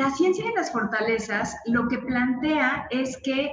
[0.00, 3.52] la ciencia de las fortalezas lo que plantea es que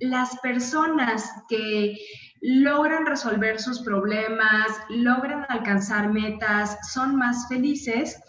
[0.00, 1.96] las personas que
[2.42, 8.20] logran resolver sus problemas, logran alcanzar metas, son más felices,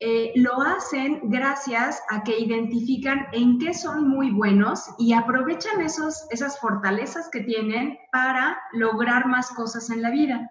[0.00, 6.26] eh, lo hacen gracias a que identifican en qué son muy buenos y aprovechan esos,
[6.30, 10.50] esas fortalezas que tienen para lograr más cosas en la vida.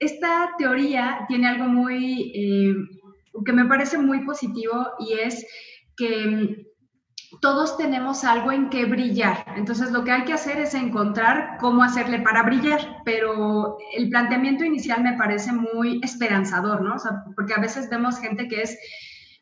[0.00, 2.74] Esta teoría tiene algo muy, eh,
[3.44, 5.46] que me parece muy positivo y es
[5.96, 6.66] que
[7.40, 9.44] todos tenemos algo en que brillar.
[9.56, 14.64] Entonces lo que hay que hacer es encontrar cómo hacerle para brillar, pero el planteamiento
[14.64, 16.96] inicial me parece muy esperanzador, ¿no?
[16.96, 18.76] O sea, porque a veces vemos gente que es,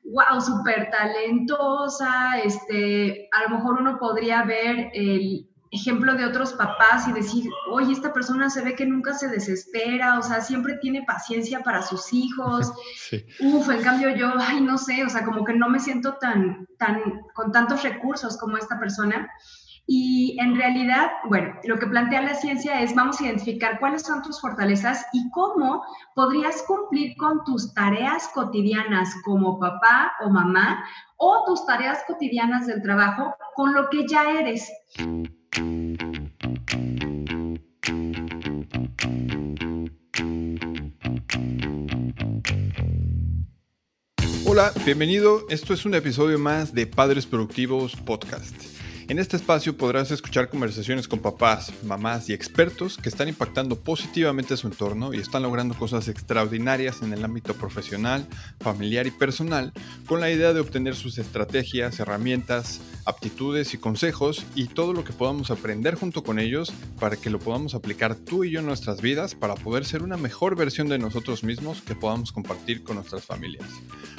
[0.05, 7.07] wow, súper talentosa, este, a lo mejor uno podría ver el, ejemplo de otros papás
[7.09, 11.03] y decir, oye, esta persona se ve que nunca se desespera, o sea, siempre tiene
[11.03, 12.73] paciencia para sus hijos.
[13.41, 16.67] Uf, en cambio yo, ay, no sé, o sea, como que no me siento tan,
[16.79, 17.01] tan,
[17.35, 19.31] con tantos recursos como esta persona.
[19.91, 24.21] Y en realidad, bueno, lo que plantea la ciencia es, vamos a identificar cuáles son
[24.21, 25.83] tus fortalezas y cómo
[26.15, 30.85] podrías cumplir con tus tareas cotidianas como papá o mamá
[31.17, 34.71] o tus tareas cotidianas del trabajo con lo que ya eres.
[44.45, 45.47] Hola, bienvenido.
[45.51, 48.78] Esto es un episodio más de Padres Productivos Podcast.
[49.09, 54.55] En este espacio podrás escuchar conversaciones con papás, mamás y expertos que están impactando positivamente
[54.59, 58.27] su entorno y están logrando cosas extraordinarias en el ámbito profesional,
[58.61, 59.73] familiar y personal
[60.05, 65.15] con la idea de obtener sus estrategias, herramientas, aptitudes y consejos y todo lo que
[65.15, 66.71] podamos aprender junto con ellos
[67.01, 70.19] para que lo podamos aplicar tú y yo en nuestras vidas para poder ser una
[70.19, 73.65] mejor versión de nosotros mismos que podamos compartir con nuestras familias.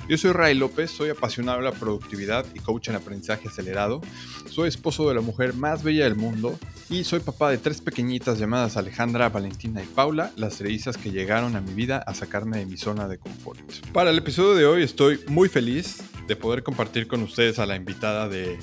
[0.09, 4.01] Yo soy Ray López, soy apasionado de la productividad y coach en aprendizaje acelerado.
[4.49, 6.57] Soy esposo de la mujer más bella del mundo
[6.89, 11.57] y soy papá de tres pequeñitas llamadas Alejandra, Valentina y Paula, las trellizas que llegaron
[11.57, 13.59] a mi vida a sacarme de mi zona de confort.
[13.91, 17.75] Para el episodio de hoy estoy muy feliz de poder compartir con ustedes a la
[17.75, 18.57] invitada de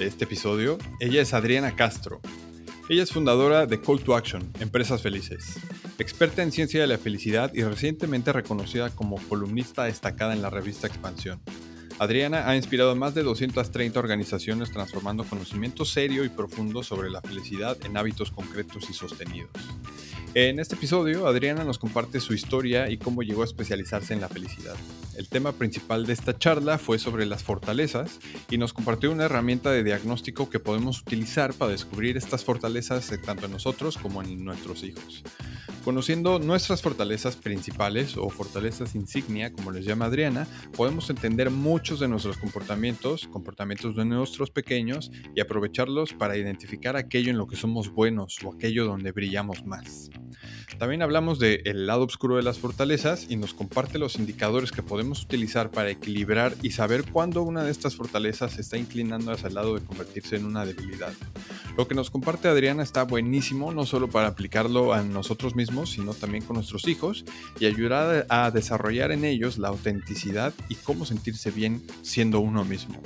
[0.00, 0.76] este episodio.
[0.98, 2.20] Ella es Adriana Castro.
[2.88, 5.54] Ella es fundadora de Call to Action, Empresas Felices,
[6.00, 10.88] experta en ciencia de la felicidad y recientemente reconocida como columnista destacada en la revista
[10.88, 11.40] Expansión.
[12.00, 17.20] Adriana ha inspirado a más de 230 organizaciones transformando conocimiento serio y profundo sobre la
[17.20, 19.50] felicidad en hábitos concretos y sostenidos.
[20.32, 24.30] En este episodio, Adriana nos comparte su historia y cómo llegó a especializarse en la
[24.30, 24.76] felicidad.
[25.20, 28.20] El tema principal de esta charla fue sobre las fortalezas
[28.50, 33.44] y nos compartió una herramienta de diagnóstico que podemos utilizar para descubrir estas fortalezas tanto
[33.44, 35.22] en nosotros como en nuestros hijos.
[35.84, 42.08] Conociendo nuestras fortalezas principales o fortalezas insignia, como les llama Adriana, podemos entender muchos de
[42.08, 47.90] nuestros comportamientos, comportamientos de nuestros pequeños y aprovecharlos para identificar aquello en lo que somos
[47.92, 50.08] buenos o aquello donde brillamos más.
[50.78, 55.09] También hablamos del lado oscuro de las fortalezas y nos comparte los indicadores que podemos
[55.18, 59.54] utilizar para equilibrar y saber cuándo una de estas fortalezas se está inclinando hacia el
[59.54, 61.12] lado de convertirse en una debilidad.
[61.76, 66.14] Lo que nos comparte Adriana está buenísimo, no solo para aplicarlo a nosotros mismos, sino
[66.14, 67.24] también con nuestros hijos
[67.58, 73.00] y ayudar a desarrollar en ellos la autenticidad y cómo sentirse bien siendo uno mismo.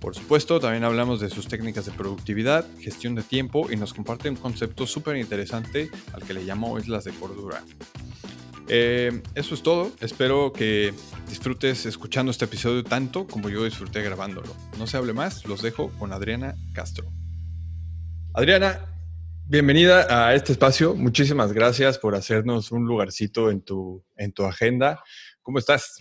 [0.00, 4.30] Por supuesto, también hablamos de sus técnicas de productividad, gestión de tiempo y nos comparte
[4.30, 7.62] un concepto súper interesante al que le llamo islas de cordura.
[8.72, 9.90] Eh, eso es todo.
[10.00, 10.94] Espero que
[11.28, 14.54] disfrutes escuchando este episodio tanto como yo disfruté grabándolo.
[14.78, 17.10] No se hable más, los dejo con Adriana Castro.
[18.32, 18.86] Adriana,
[19.48, 20.94] bienvenida a este espacio.
[20.94, 25.02] Muchísimas gracias por hacernos un lugarcito en tu, en tu agenda.
[25.42, 25.96] ¿Cómo estás?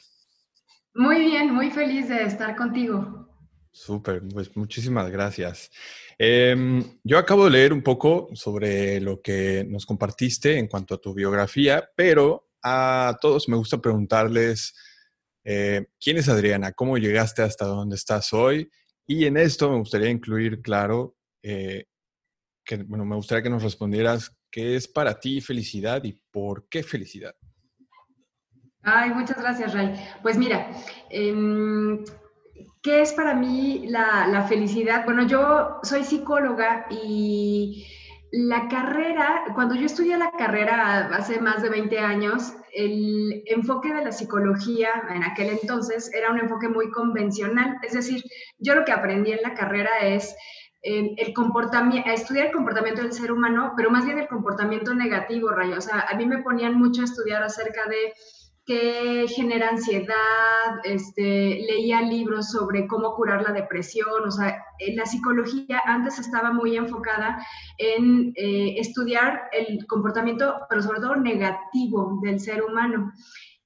[0.93, 3.27] Muy bien, muy feliz de estar contigo.
[3.71, 5.71] Súper, pues muchísimas gracias.
[6.19, 11.01] Em, yo acabo de leer un poco sobre lo que nos compartiste en cuanto a
[11.01, 14.73] tu biografía, pero a todos me gusta preguntarles,
[15.43, 16.73] eh, ¿quién es Adriana?
[16.73, 18.69] ¿Cómo llegaste hasta donde estás hoy?
[19.07, 21.85] Y en esto me gustaría incluir, claro, eh,
[22.63, 26.83] que, bueno, me gustaría que nos respondieras qué es para ti felicidad y por qué
[26.83, 27.35] felicidad.
[28.81, 29.93] Ay, muchas gracias, Ray.
[30.21, 30.71] Pues mira,
[31.09, 32.03] em,
[32.81, 35.03] ¿Qué es para mí la, felicidad?
[35.05, 37.85] Bueno, yo soy psicóloga y
[38.31, 44.05] la carrera, cuando yo estudié la carrera hace más de 20 años, el enfoque de
[44.05, 47.77] la psicología en aquel entonces era un enfoque muy convencional.
[47.81, 48.23] Es decir,
[48.59, 50.35] yo lo que aprendí en la carrera es
[50.83, 55.49] eh, el comportamiento, estudiar el comportamiento del ser humano, pero más bien el comportamiento negativo,
[55.49, 55.77] Rayo.
[55.77, 58.13] O sea, a mí me ponían mucho a estudiar acerca de
[58.69, 64.63] que genera ansiedad, este, leía libros sobre cómo curar la depresión, o sea,
[64.93, 67.43] la psicología antes estaba muy enfocada
[67.79, 73.11] en eh, estudiar el comportamiento, pero sobre todo negativo del ser humano.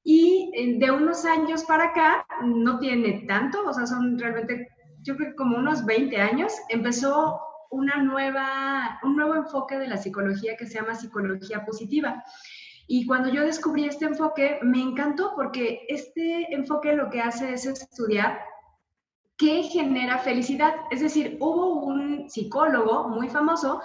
[0.05, 4.69] Y eh, de unos años para acá, no tiene tanto, o sea, son realmente,
[5.01, 7.41] yo creo que como unos 20 años, empezó
[7.71, 12.23] una nueva, un nuevo enfoque de la psicología que se llama psicología positiva.
[12.87, 17.65] Y cuando yo descubrí este enfoque, me encantó porque este enfoque lo que hace es
[17.65, 18.39] estudiar
[19.37, 20.73] qué genera felicidad.
[20.91, 23.81] Es decir, hubo un psicólogo muy famoso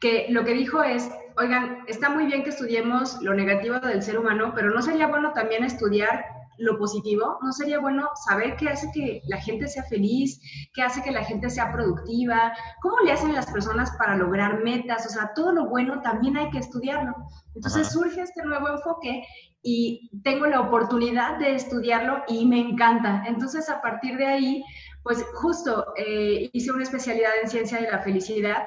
[0.00, 4.18] que lo que dijo es, oigan, está muy bien que estudiemos lo negativo del ser
[4.18, 6.24] humano, pero no sería bueno también estudiar
[6.58, 10.40] lo positivo, ¿no sería bueno saber qué hace que la gente sea feliz,
[10.74, 12.52] qué hace que la gente sea productiva,
[12.82, 15.06] cómo le hacen las personas para lograr metas?
[15.06, 17.14] O sea, todo lo bueno también hay que estudiarlo.
[17.54, 19.24] Entonces surge este nuevo enfoque
[19.62, 23.24] y tengo la oportunidad de estudiarlo y me encanta.
[23.26, 24.64] Entonces, a partir de ahí,
[25.02, 28.66] pues justo eh, hice una especialidad en ciencia de la felicidad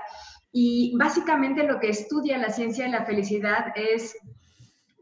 [0.52, 4.18] y básicamente lo que estudia la ciencia de la felicidad es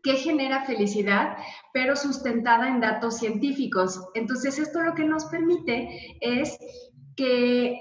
[0.03, 1.37] qué genera felicidad,
[1.73, 3.99] pero sustentada en datos científicos.
[4.13, 6.57] Entonces, esto lo que nos permite es
[7.15, 7.79] que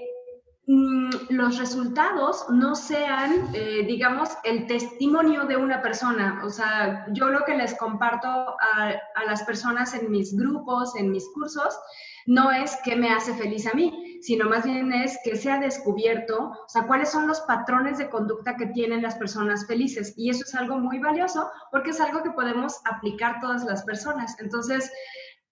[0.67, 6.41] mm, los resultados no sean, eh, digamos, el testimonio de una persona.
[6.43, 11.11] O sea, yo lo que les comparto a, a las personas en mis grupos, en
[11.11, 11.77] mis cursos,
[12.25, 15.59] no es qué me hace feliz a mí, sino más bien es que se ha
[15.59, 20.13] descubierto, o sea, cuáles son los patrones de conducta que tienen las personas felices.
[20.17, 24.39] Y eso es algo muy valioso porque es algo que podemos aplicar todas las personas.
[24.39, 24.91] Entonces,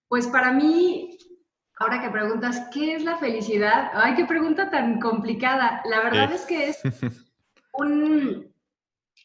[0.08, 1.18] pues para mí,
[1.78, 3.90] ahora que preguntas, ¿qué es la felicidad?
[3.94, 5.82] Ay, qué pregunta tan complicada.
[5.84, 6.80] La verdad es que es
[7.72, 8.47] un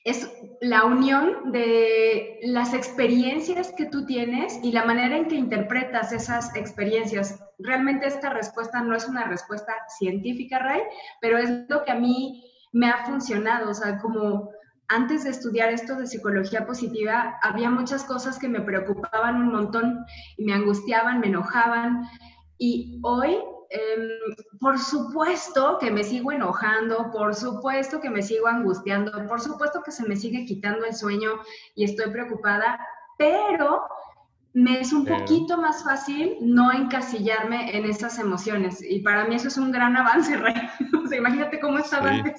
[0.04, 0.30] es
[0.60, 6.54] la unión de las experiencias que tú tienes y la manera en que interpretas esas
[6.56, 7.40] experiencias.
[7.58, 10.82] Realmente esta respuesta no es una respuesta científica, Ray,
[11.22, 13.72] pero es lo que a mí me ha funcionado.
[13.72, 14.50] O sea, como
[14.90, 20.06] antes de estudiar esto de psicología positiva, había muchas cosas que me preocupaban un montón
[20.38, 22.10] y me angustiaban, me enojaban.
[22.58, 23.38] Y hoy
[23.74, 24.08] Em,
[24.60, 29.92] por supuesto que me sigo enojando, por supuesto que me sigo angustiando, por supuesto que
[29.92, 31.32] se me sigue quitando el sueño
[31.74, 32.80] y estoy preocupada,
[33.18, 33.82] pero
[34.54, 38.80] me es un poquito más fácil no encasillarme en esas emociones.
[38.88, 40.54] Y para mí eso es un gran avance, Rey.
[41.18, 42.38] imagínate cómo estaba antes.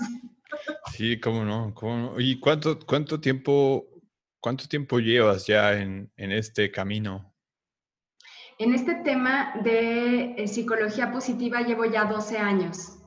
[0.92, 3.88] Sí, cómo no, cómo ¿Y cuánto, cuánto tiempo,
[4.38, 7.33] cuánto tiempo llevas ya en, en este camino?
[8.58, 12.98] En este tema de eh, psicología positiva llevo ya 12 años.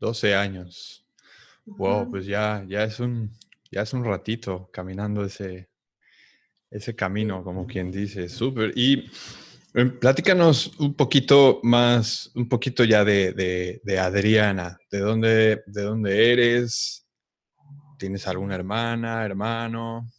[0.00, 1.06] 12 años.
[1.64, 3.30] Wow, pues ya, ya, es un,
[3.70, 5.68] ya es un ratito caminando ese,
[6.70, 8.28] ese camino, como quien dice.
[8.28, 8.72] Súper.
[8.74, 9.08] Y
[9.74, 14.76] em, platícanos un poquito más, un poquito ya de, de, Adriana.
[14.90, 17.06] ¿De dónde, ¿De dónde eres?
[17.96, 20.10] ¿Tienes alguna hermana, hermano?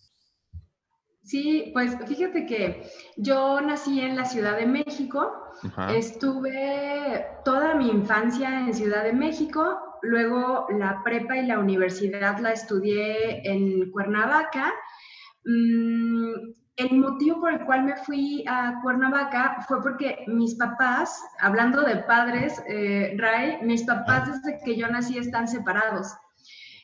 [1.23, 2.83] Sí, pues fíjate que
[3.15, 5.31] yo nací en la Ciudad de México,
[5.95, 12.53] estuve toda mi infancia en Ciudad de México, luego la prepa y la universidad la
[12.53, 14.73] estudié en Cuernavaca.
[15.45, 16.33] Mm,
[16.77, 21.97] el motivo por el cual me fui a Cuernavaca fue porque mis papás, hablando de
[21.97, 26.13] padres, eh, Ray, mis papás desde que yo nací están separados.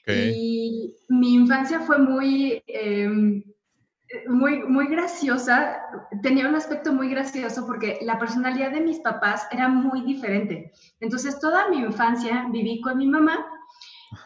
[0.06, 2.64] Y mi infancia fue muy...
[2.68, 3.44] Em,
[4.28, 5.82] muy, muy graciosa,
[6.22, 10.72] tenía un aspecto muy gracioso porque la personalidad de mis papás era muy diferente.
[11.00, 13.46] Entonces, toda mi infancia viví con mi mamá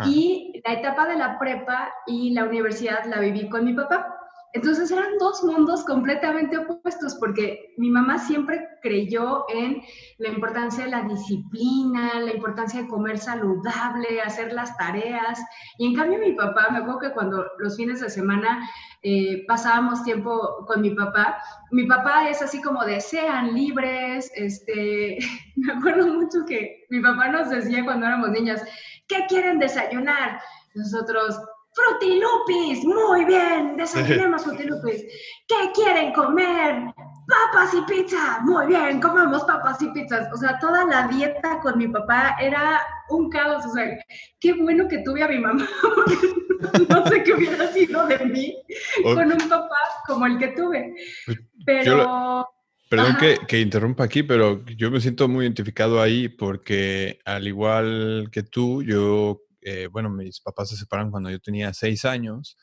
[0.05, 4.20] y la etapa de la prepa y la universidad la viví con mi papá.
[4.53, 9.81] Entonces eran dos mundos completamente opuestos porque mi mamá siempre creyó en
[10.17, 15.41] la importancia de la disciplina, la importancia de comer saludable, hacer las tareas.
[15.77, 18.67] Y en cambio mi papá, me acuerdo que cuando los fines de semana
[19.03, 21.41] eh, pasábamos tiempo con mi papá,
[21.71, 25.17] mi papá es así como de sean libres, este,
[25.55, 28.63] me acuerdo mucho que mi papá nos decía cuando éramos niñas,
[29.07, 30.41] ¿qué quieren desayunar?
[30.73, 31.39] Nosotros,
[31.73, 35.03] Frutilupis, muy bien, desayunemos frutilupis.
[35.47, 36.93] ¿Qué quieren comer?
[37.27, 40.27] Papas y pizza, muy bien, comemos papas y pizzas.
[40.33, 43.65] O sea, toda la dieta con mi papá era un caos.
[43.65, 43.85] O sea,
[44.41, 45.65] qué bueno que tuve a mi mamá,
[46.89, 48.57] no sé qué hubiera sido de mí
[49.03, 50.93] con un papá como el que tuve.
[51.25, 52.47] Pues, pero...
[52.89, 58.27] Perdón que, que, interrumpa aquí, pero yo me siento muy identificado ahí porque al igual
[58.33, 62.57] que tú, yo eh, bueno, mis papás se separaron cuando yo tenía seis años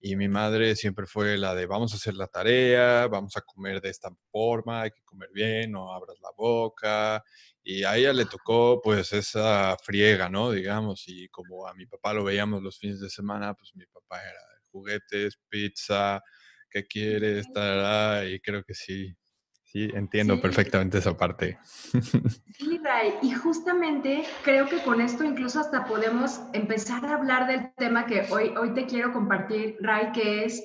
[0.00, 3.80] y mi madre siempre fue la de vamos a hacer la tarea, vamos a comer
[3.80, 7.24] de esta forma, hay que comer bien, no abras la boca.
[7.62, 10.50] Y a ella le tocó pues esa friega, ¿no?
[10.50, 14.20] Digamos, y como a mi papá lo veíamos los fines de semana, pues mi papá
[14.22, 16.20] era juguetes, pizza,
[16.68, 17.38] ¿qué quiere?
[17.38, 19.16] Estar y creo que sí,
[19.74, 21.58] sí, entiendo perfectamente esa parte.
[22.56, 27.74] Sí, Ray, y justamente creo que con esto incluso hasta podemos empezar a hablar del
[27.76, 30.62] tema que hoy, hoy te quiero compartir, Ray, que es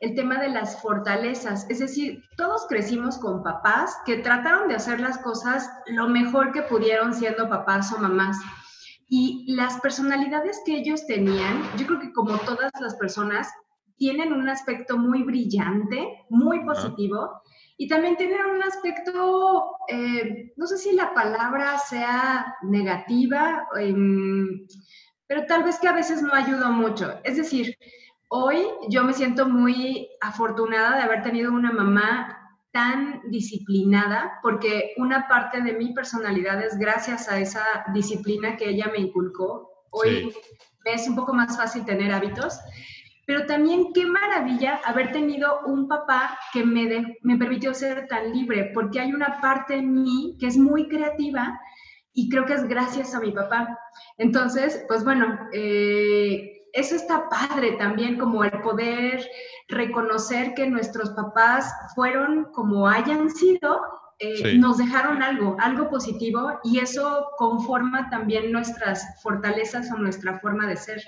[0.00, 1.66] el tema de las fortalezas.
[1.70, 6.62] Es decir, todos crecimos con papás que trataron de hacer las cosas lo mejor que
[6.62, 8.36] pudieron siendo papás o mamás.
[9.08, 13.48] Y las personalidades que ellos tenían, yo creo que como todas las personas,
[13.98, 17.42] tienen un aspecto muy brillante, muy positivo,
[17.76, 24.66] y también tienen un aspecto, eh, no sé si la palabra sea negativa, em,
[25.26, 27.20] pero tal vez que a veces no ayuda mucho.
[27.22, 27.76] Es decir,
[28.28, 32.38] hoy yo me siento muy afortunada de haber tenido una mamá
[32.72, 37.64] tan disciplinada, porque una parte de mi personalidad es gracias a esa
[37.94, 39.70] disciplina que ella me inculcó.
[39.90, 40.32] Hoy
[40.84, 42.58] me es un poco más fácil tener hábitos,
[43.28, 48.70] pero también qué maravilla haber tenido un papá que me, me permitió ser tan libre,
[48.72, 51.60] porque hay una parte en mí que es muy creativa
[52.14, 53.78] y creo que es gracias a mi papá.
[54.16, 59.28] Entonces, pues bueno, eh, eso está padre también, como el poder
[59.68, 63.82] reconocer que nuestros papás fueron como hayan sido,
[64.20, 70.66] eh, nos dejaron algo, algo positivo y eso conforma también nuestras fortalezas o nuestra forma
[70.66, 71.02] de ser.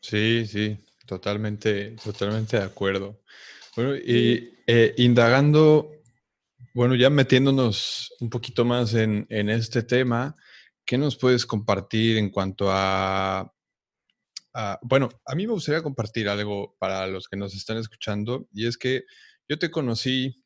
[0.00, 3.20] Sí, sí, totalmente, totalmente de acuerdo.
[3.74, 5.90] Bueno, y eh, indagando,
[6.72, 10.36] bueno, ya metiéndonos un poquito más en, en este tema,
[10.86, 13.52] ¿qué nos puedes compartir en cuanto a
[14.82, 18.76] bueno, a mí me gustaría compartir algo para los que nos están escuchando y es
[18.76, 19.04] que
[19.48, 20.44] yo te conocí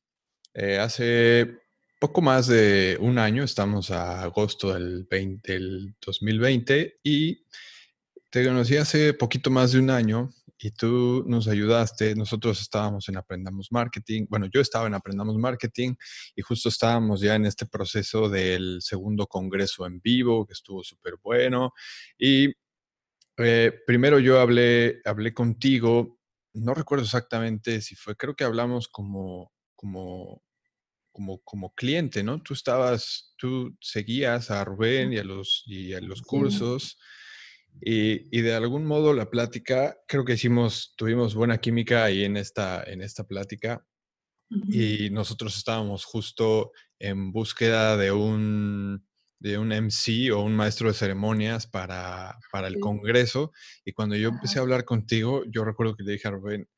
[0.55, 1.59] eh, hace
[1.99, 7.45] poco más de un año, estamos a agosto del, 2020 y
[8.31, 13.17] te conocí hace poquito más de un año y tú nos ayudaste, nosotros estábamos en
[13.17, 15.95] Aprendamos Marketing, bueno, yo estaba en Aprendamos Marketing
[16.37, 21.15] y justo estábamos ya en este proceso del segundo congreso en vivo, que estuvo súper
[21.23, 21.73] bueno
[22.19, 22.53] y
[23.37, 26.21] eh, primero yo hablé, hablé contigo,
[26.55, 30.43] no recuerdo exactamente si fue, creo que hablamos como, como,
[31.11, 32.43] como, como cliente, ¿no?
[32.43, 36.99] Tú estabas, tú seguías a Rubén y a los, y a los cursos.
[37.81, 42.37] Y, y, de algún modo la plática, creo que hicimos, tuvimos buena química ahí en
[42.37, 43.85] esta, en esta plática.
[44.69, 49.05] Y nosotros estábamos justo en búsqueda de un,
[49.41, 53.53] de un MC o un maestro de ceremonias para, para el Congreso.
[53.85, 56.69] Y cuando yo empecé a hablar contigo, yo recuerdo que le dije a Rubén,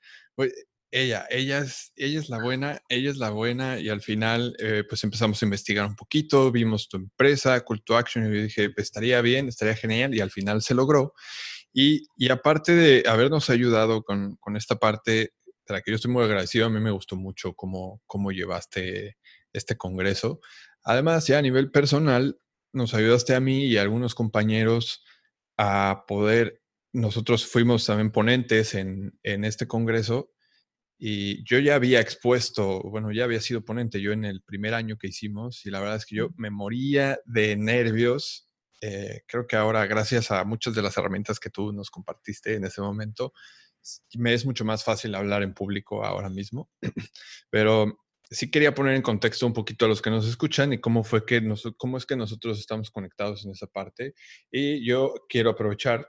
[0.96, 3.78] ella, ella es, ella es la buena, ella es la buena.
[3.78, 8.24] Y al final, eh, pues empezamos a investigar un poquito, vimos tu empresa, Call Action,
[8.24, 10.14] y yo dije, estaría bien, estaría genial.
[10.14, 11.12] Y al final se logró.
[11.72, 15.32] Y, y aparte de habernos ayudado con, con, esta parte,
[15.66, 19.18] de la que yo estoy muy agradecido, a mí me gustó mucho cómo, cómo llevaste
[19.52, 20.40] este congreso.
[20.82, 22.38] Además, ya a nivel personal,
[22.72, 25.04] nos ayudaste a mí y a algunos compañeros
[25.58, 26.62] a poder,
[26.92, 30.35] nosotros fuimos también ponentes en, en este congreso
[30.98, 34.96] y yo ya había expuesto, bueno, ya había sido ponente yo en el primer año
[34.96, 38.48] que hicimos y la verdad es que yo me moría de nervios.
[38.80, 42.64] Eh, creo que ahora, gracias a muchas de las herramientas que tú nos compartiste en
[42.64, 43.32] ese momento,
[44.14, 46.70] me es mucho más fácil hablar en público ahora mismo.
[47.50, 47.98] Pero
[48.30, 51.26] sí quería poner en contexto un poquito a los que nos escuchan y cómo fue
[51.26, 51.42] que
[51.76, 54.14] cómo es que nosotros estamos conectados en esa parte.
[54.50, 56.08] Y yo quiero aprovechar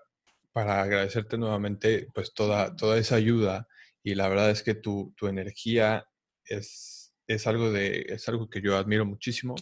[0.54, 3.68] para agradecerte nuevamente pues toda, toda esa ayuda
[4.08, 6.08] y la verdad es que tu, tu energía
[6.46, 9.54] es, es, algo de, es algo que yo admiro muchísimo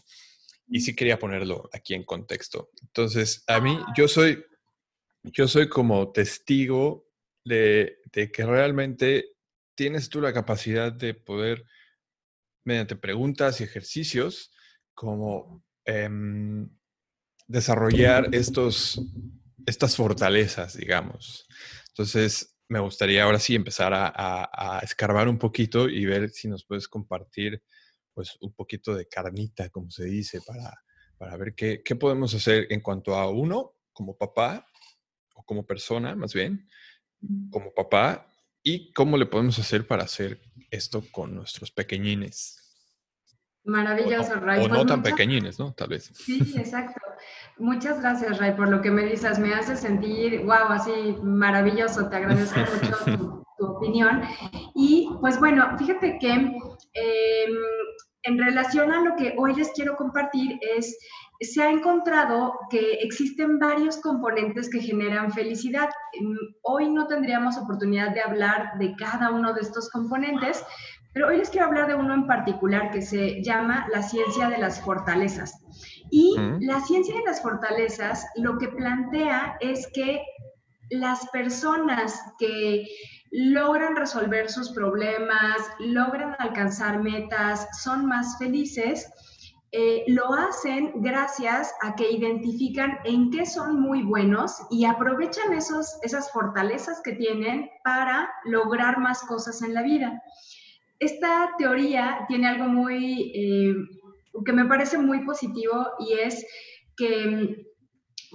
[0.68, 2.70] y sí quería ponerlo aquí en contexto.
[2.84, 4.46] Entonces, a mí, yo soy,
[5.24, 7.08] yo soy como testigo
[7.44, 9.32] de, de que realmente
[9.74, 11.66] tienes tú la capacidad de poder
[12.66, 14.52] mediante preguntas y ejercicios,
[14.94, 16.70] como em,
[17.48, 19.02] desarrollar estos,
[19.66, 21.48] estas fortalezas, digamos.
[21.88, 26.88] Entonces, me gustaría ahora sí empezar a, escarbar un poquito y ver si nos puedes
[26.88, 27.62] compartir
[28.13, 30.74] pues un poquito de carnita, como se dice, para,
[31.17, 34.65] para ver qué, qué podemos hacer en cuanto a uno, como papá,
[35.36, 36.67] o como persona, más bien,
[37.51, 38.31] como papá,
[38.63, 40.41] y cómo le podemos hacer para hacer
[40.72, 42.64] esto con nuestros pequeñines.
[43.65, 44.60] Maravilloso, Ray.
[44.60, 45.74] O pues no tan pequeñines, ¿no?
[45.74, 46.12] Tal vez.
[46.13, 47.01] Sí, exacto.
[47.57, 49.39] Muchas gracias, Ray, por lo que me dices.
[49.39, 52.07] Me hace sentir, wow, así maravilloso.
[52.07, 52.60] Te agradezco
[53.07, 54.22] mucho tu, opinión.
[54.75, 57.55] Y pues bueno, fíjate que em,
[58.24, 60.98] en relación a lo que hoy les quiero compartir es,
[61.39, 65.89] se ha encontrado que existen varios componentes que generan felicidad.
[66.62, 70.63] Hoy no tendríamos oportunidad de hablar de cada uno de estos componentes,
[71.15, 74.57] pero hoy les quiero hablar de uno en particular que se llama la ciencia de
[74.57, 75.63] las fortalezas.
[76.12, 80.22] Y la ciencia de las fortalezas lo que plantea es que
[80.89, 82.86] las personas que
[83.31, 89.10] logran resolver sus problemas, logran alcanzar metas, son más felices,
[89.72, 95.98] eh, lo hacen gracias a que identifican en qué son muy buenos y aprovechan esos,
[96.01, 100.22] esas fortalezas que tienen para lograr más cosas en la vida.
[101.00, 103.75] Esta teoría tiene algo muy, eh,
[104.46, 106.46] que me parece muy positivo y es
[106.96, 107.66] que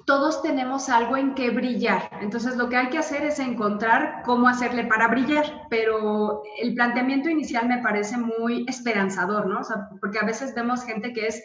[0.07, 2.11] todos tenemos algo en que brillar.
[2.21, 7.29] Entonces, lo que hay que hacer es encontrar cómo hacerle para brillar, pero el planteamiento
[7.29, 9.61] inicial me parece muy esperanzador, ¿no?
[9.61, 11.43] O sea, porque a veces vemos gente que es,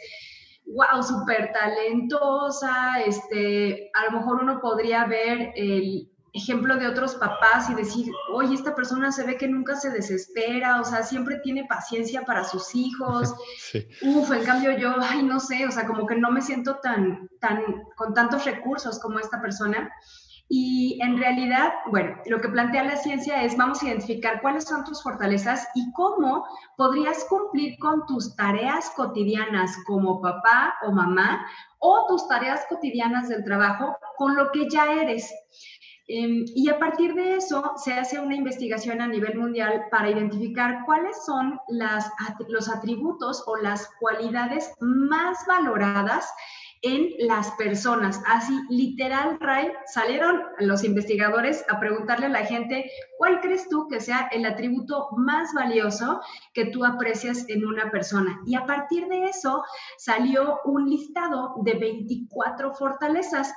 [0.65, 7.69] wow, súper talentosa, este, a lo mejor uno podría ver el, ejemplo de otros papás
[7.69, 11.63] y decir, oye, esta persona se ve que nunca se desespera, o sea, siempre tiene
[11.63, 13.33] paciencia para sus hijos.
[14.01, 17.29] Uf, en cambio yo, ay, no sé, o sea, como que no me siento tan,
[17.39, 17.63] tan,
[17.95, 19.89] con tantos recursos como esta persona.
[20.47, 24.83] Y en realidad, bueno, lo que plantea la ciencia es, vamos a identificar cuáles son
[24.83, 26.45] tus fortalezas y cómo
[26.77, 31.47] podrías cumplir con tus tareas cotidianas como papá o mamá
[31.79, 35.33] o tus tareas cotidianas del trabajo con lo que ya eres.
[36.07, 40.83] Em, y a partir de eso se hace una investigación a nivel mundial para identificar
[40.85, 46.31] cuáles son los atributos o las cualidades más valoradas
[46.85, 48.21] en las personas.
[48.27, 53.99] Así, literal, Ray, salieron los investigadores a preguntarle a la gente, ¿cuál crees tú que
[53.99, 56.21] sea el atributo más valioso
[56.53, 58.39] que tú aprecias en una persona?
[58.45, 59.63] Y a partir de eso
[59.97, 63.51] salió un listado de 24 fortalezas.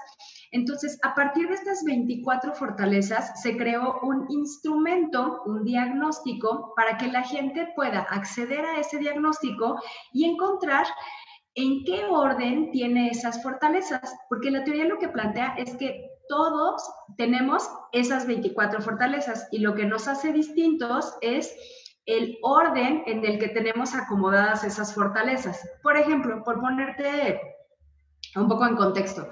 [0.50, 7.08] Entonces, a partir de estas 24 fortalezas, se creó un instrumento, un diagnóstico, para que
[7.08, 9.80] la gente pueda acceder a ese diagnóstico
[10.12, 10.86] y encontrar
[11.54, 16.88] en qué orden tiene esas fortalezas, porque la teoría lo que plantea es que todos
[17.16, 21.54] tenemos esas 24 fortalezas y lo que nos hace distintos es
[22.06, 25.68] el orden en el que tenemos acomodadas esas fortalezas.
[25.82, 27.40] Por ejemplo, por ponerte
[28.36, 29.28] un poco en contexto,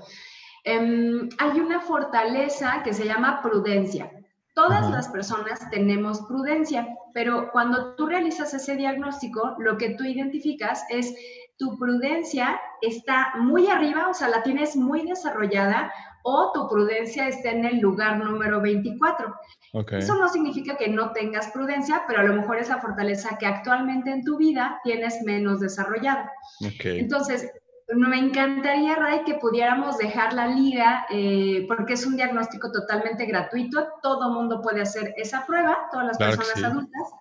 [0.67, 4.11] Em, hay una fortaleza que se llama prudencia.
[4.53, 10.83] Todas las personas tenemos prudencia, pero cuando tú realizas ese diagnóstico, lo que tú identificas
[10.89, 11.15] es
[11.57, 15.93] tu prudencia está muy arriba, o sea, la tienes muy desarrollada,
[16.25, 19.37] o tu prudencia está en el lugar número 24.
[19.93, 24.11] Eso no significa que no tengas prudencia, pero a lo mejor esa fortaleza que actualmente
[24.11, 26.33] en tu vida tienes menos desarrollada.
[26.83, 27.53] Entonces,
[27.95, 33.87] me encantaría, Ray, que pudiéramos dejar la liga, eh, porque es un diagnóstico totalmente gratuito.
[34.03, 37.13] Todo mundo puede hacer esa prueba, todas las personas adultas.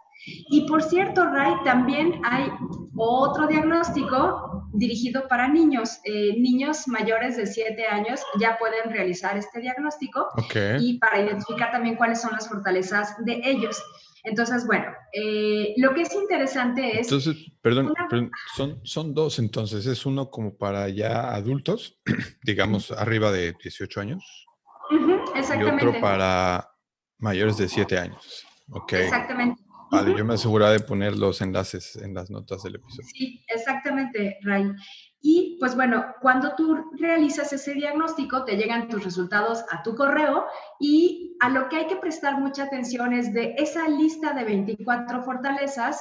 [0.49, 2.51] Y por cierto, Ray, también hay
[2.95, 5.99] otro diagnóstico dirigido para niños.
[6.04, 10.30] Eh, niños mayores de 7 años ya pueden realizar este diagnóstico
[10.80, 13.82] y para identificar también cuáles son las fortalezas de ellos.
[14.25, 17.07] Entonces, bueno, eh, lo que es interesante es...
[17.07, 17.93] Entonces, perdón,
[18.55, 22.01] son, son dos entonces, es uno como para ya adultos,
[22.43, 24.47] digamos, arriba de 18 años.
[25.35, 25.85] exactamente.
[25.85, 26.71] Y otro para
[27.19, 28.45] mayores de 7 años.
[28.71, 28.93] Ok.
[28.93, 29.63] Exactamente.
[29.91, 33.07] Vale, yo me aseguraba de poner los enlaces en las notas del episodio.
[33.13, 34.71] Sí, exactamente, Ray.
[35.27, 40.45] Y pues bueno, cuando tú realizas ese diagnóstico, te llegan tus resultados a tu correo
[40.79, 45.23] y a lo que hay que prestar mucha atención es de esa lista de 24
[45.23, 45.99] fortalezas,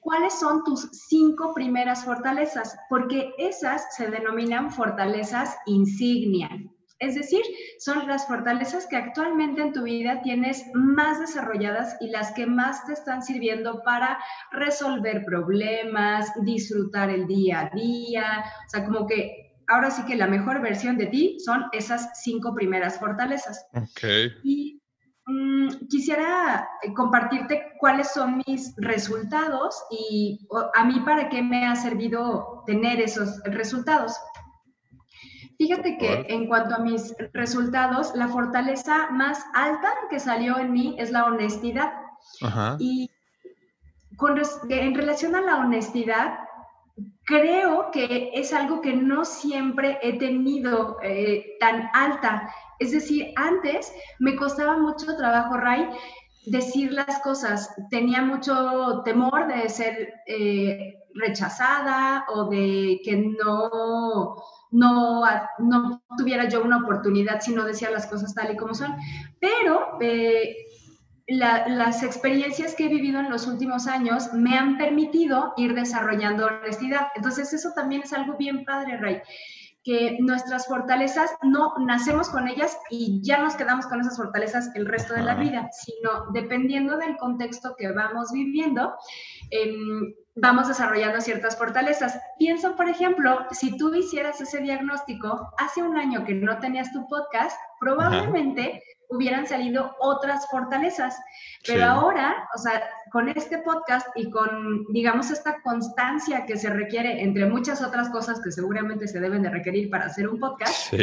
[0.00, 6.50] cuáles son tus cinco primeras fortalezas, porque esas se denominan fortalezas insignia.
[6.98, 7.42] Es decir,
[7.78, 12.86] son las fortalezas que actualmente en tu vida tienes más desarrolladas y las que más
[12.86, 14.18] te están sirviendo para
[14.50, 18.44] resolver problemas, disfrutar el día a día.
[18.66, 22.54] O sea, como que ahora sí que la mejor versión de ti son esas cinco
[22.54, 23.66] primeras fortalezas.
[23.74, 24.32] Ok.
[24.42, 24.80] Y
[25.26, 31.76] mm, quisiera eh, compartirte cuáles son mis resultados y a mí para qué me ha
[31.76, 34.16] servido tener esos resultados.
[35.58, 40.96] Fíjate que en cuanto a mis resultados, la fortaleza más alta que salió en mí
[40.98, 41.92] es la honestidad.
[42.78, 43.10] Y
[44.16, 46.38] con, en relación a la honestidad,
[47.24, 52.52] creo que es algo que no siempre he tenido eh, tan alta.
[52.78, 55.88] Es decir, antes me costaba mucho trabajo, Ray,
[56.46, 57.74] decir las cosas.
[57.90, 64.36] Tenía mucho temor de ser eh, rechazada o de que no,
[64.70, 65.22] no,
[65.58, 68.94] no tuviera yo una oportunidad si no decía las cosas tal y como son.
[69.40, 70.56] Pero eh,
[71.26, 77.08] las experiencias que he vivido en los últimos años me han permitido ir desarrollando honestidad.
[77.14, 79.22] Entonces eso también es algo bien padre, Ray
[79.86, 84.84] que nuestras fortalezas no nacemos con ellas y ya nos quedamos con esas fortalezas el
[84.84, 88.96] resto de la vida, sino dependiendo del contexto que vamos viviendo,
[89.52, 92.18] em, vamos desarrollando ciertas fortalezas.
[92.36, 97.06] Pienso, por ejemplo, si tú hicieras ese diagnóstico hace un año que no tenías tu
[97.06, 101.16] podcast, probablemente hubieran salido otras fortalezas.
[101.66, 107.22] Pero ahora, o sea, con este podcast y con, digamos, esta constancia que se requiere,
[107.22, 110.94] entre muchas otras cosas que seguramente se deben de requerir para hacer un podcast,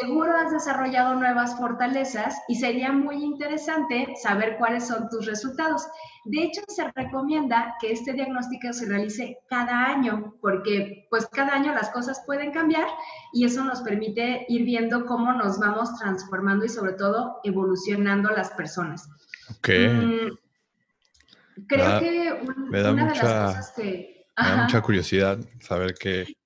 [0.00, 5.86] seguro has desarrollado nuevas fortalezas y sería muy interesante saber cuáles son tus resultados.
[6.24, 11.72] De hecho, se recomienda que este diagnóstico se realice cada año, porque pues cada año
[11.72, 12.88] las cosas pueden cambiar
[13.32, 18.50] y eso nos permite ir viendo cómo nos vamos transformando y sobre todo evolucionando las
[18.50, 19.08] personas.
[19.50, 19.68] Ok.
[19.68, 24.26] Mm, creo que me da una mucha, de las cosas que...
[24.36, 26.36] Me da mucha curiosidad saber qué...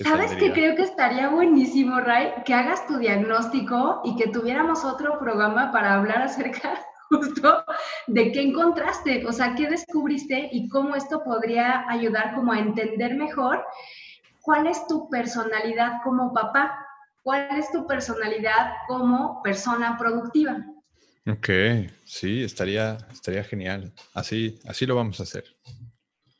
[0.00, 2.32] ¿Sabes qué creo que estaría buenísimo, Ray?
[2.44, 6.78] Que hagas tu diagnóstico y que tuviéramos otro programa para hablar acerca
[7.08, 7.64] justo
[8.06, 13.16] de qué encontraste, o sea, qué descubriste y cómo esto podría ayudar como a entender
[13.16, 13.64] mejor
[14.48, 16.86] cuál es tu personalidad como papá,
[17.28, 20.64] cuál es tu personalidad como persona productiva.
[21.26, 21.50] Ok,
[22.06, 23.92] sí, estaría, estaría genial.
[24.14, 25.44] Así, así lo vamos a hacer.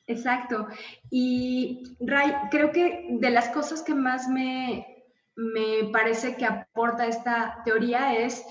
[0.07, 0.67] Exacto.
[1.11, 5.05] Y Ray, creo que de las cosas que más me,
[5.37, 8.43] me parece que aporta esta teoría es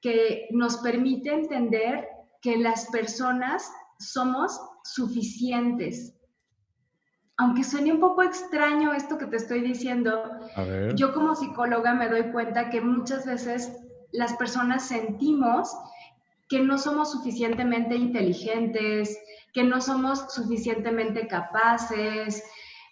[0.00, 2.06] que nos permite entender
[2.40, 6.14] que las personas somos suficientes.
[7.40, 10.30] Aunque suene un poco extraño esto que te estoy diciendo,
[10.94, 13.72] yo como psicóloga me doy cuenta que muchas veces
[14.12, 15.74] las personas sentimos
[16.50, 19.18] que no somos suficientemente inteligentes,
[19.54, 22.44] que no somos suficientemente capaces,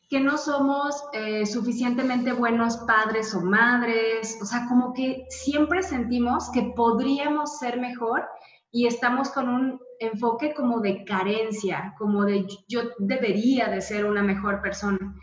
[0.08, 6.48] que no somos eh, suficientemente buenos padres o madres, o sea, como que siempre sentimos
[6.54, 8.26] que podríamos ser mejor
[8.72, 14.22] y estamos con un enfoque como de carencia, como de yo debería de ser una
[14.22, 15.14] mejor persona.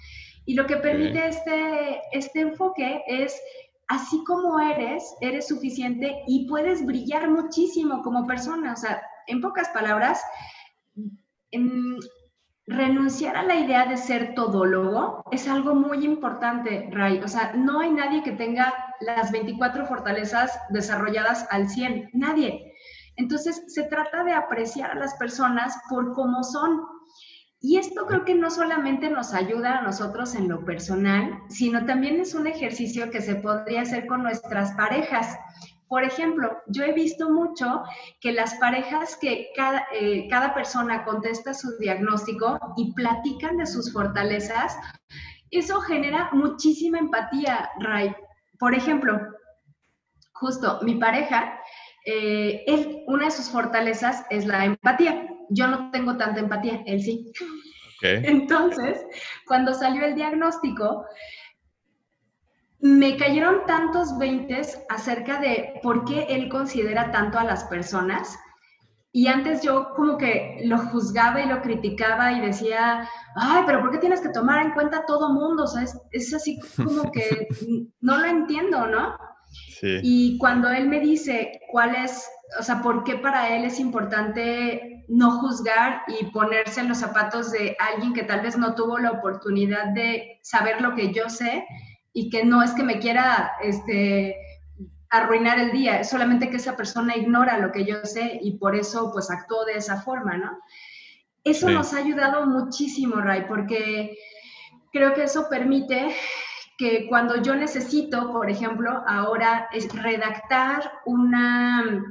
[0.46, 3.40] Y lo que permite este, este enfoque es,
[3.88, 8.74] así como eres, eres suficiente y puedes brillar muchísimo como persona.
[8.74, 10.22] O sea, en pocas palabras,
[11.52, 11.98] en,
[12.68, 17.20] renunciar a la idea de ser todólogo es algo muy importante, Ray.
[17.24, 22.65] O sea, no hay nadie que tenga las 24 fortalezas desarrolladas al 100, nadie.
[23.18, 26.82] Entonces, se trata de apreciar a las personas por cómo son.
[27.60, 32.20] Y esto creo que no solamente nos ayuda a nosotros en lo personal, sino también
[32.20, 35.38] es un ejercicio que se podría hacer con nuestras parejas.
[35.88, 37.84] Por ejemplo, yo he visto mucho
[38.20, 43.94] que las parejas que cada, eh, cada persona contesta su diagnóstico y platican de sus
[43.94, 44.78] fortalezas,
[45.52, 48.16] eso genera muchísima empatía, Ray.
[48.60, 49.20] Por ejemplo,
[50.34, 51.60] justo mi pareja,
[52.06, 55.28] eh, él, una de sus fortalezas es la empatía.
[55.50, 57.32] Yo no tengo tanta empatía, él sí.
[58.02, 59.04] Entonces,
[59.48, 61.06] cuando salió el diagnóstico,
[62.80, 68.38] me cayeron tantos veintes acerca de por qué él considera tanto a las personas.
[69.12, 73.92] Y antes yo como que lo juzgaba y lo criticaba y decía, ay, pero ¿por
[73.92, 75.64] qué tienes que tomar en cuenta a todo mundo?
[75.64, 77.48] O sea, es, así como que
[78.02, 79.18] no lo entiendo, ¿no?
[79.80, 80.00] Sí.
[80.04, 82.28] Y cuando él me dice cuál es,
[82.60, 87.52] o sea, por qué para él es importante no juzgar y ponerse en los zapatos
[87.52, 91.66] de alguien que tal vez no tuvo la oportunidad de saber lo que yo sé,
[92.16, 94.38] y que no es que me quiera este,
[95.10, 98.74] arruinar el día, es solamente que esa persona ignora lo que yo sé y por
[98.74, 100.58] eso pues actuó de esa forma, ¿no?
[101.44, 104.18] Eso nos ha ayudado muchísimo, Ray, porque
[104.92, 106.16] creo que eso permite
[106.78, 112.04] que cuando yo necesito, por ejemplo, ahora es redactar una,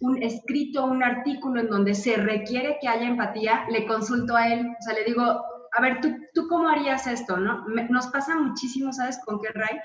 [0.00, 4.66] un escrito, un artículo en donde se requiere que haya empatía, le consulto a él,
[4.66, 7.36] o sea, le digo, a ver, ¿tú, ¿tú cómo harías esto?
[7.36, 7.64] ¿no?
[7.88, 9.78] nos pasa muchísimo, ¿sabes con qué, Ray?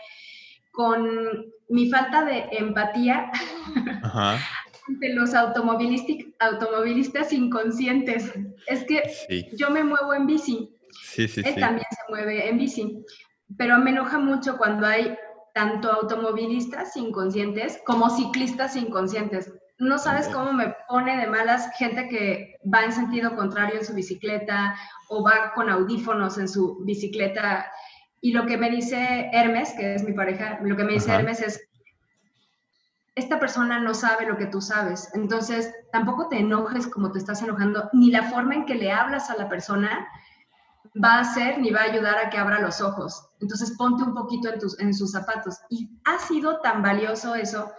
[0.71, 3.31] Con mi falta de empatía
[4.03, 4.37] Ajá.
[4.87, 8.31] ante los automovilistas inconscientes.
[8.67, 9.01] Es que
[9.53, 10.69] yo me muevo en bici.
[10.91, 13.03] Sí, sí, Él también se mueve en bici.
[13.55, 15.17] Pero me enoja mucho cuando hay
[15.53, 19.51] tanto automovilistas inconscientes como ciclistas inconscientes.
[19.79, 23.93] no sabes cómo me pone de malas gente que va en sentido contrario en su
[23.93, 24.75] bicicleta
[25.09, 27.71] o va con audífonos en su bicicleta.
[28.21, 31.41] Y lo que me dice Hermes, que es mi pareja, lo que me dice Hermes
[31.41, 31.67] es,
[33.15, 35.09] esta persona no sabe lo que tú sabes.
[35.15, 39.31] Entonces, tampoco te enojes como te estás enojando, ni la forma en que le hablas
[39.31, 40.07] a la persona
[41.01, 43.29] va a hacer ni va a ayudar a que abra los ojos.
[43.39, 45.57] Entonces, ponte un poquito en, tus, en sus zapatos.
[45.69, 47.71] Y ha sido tan valioso eso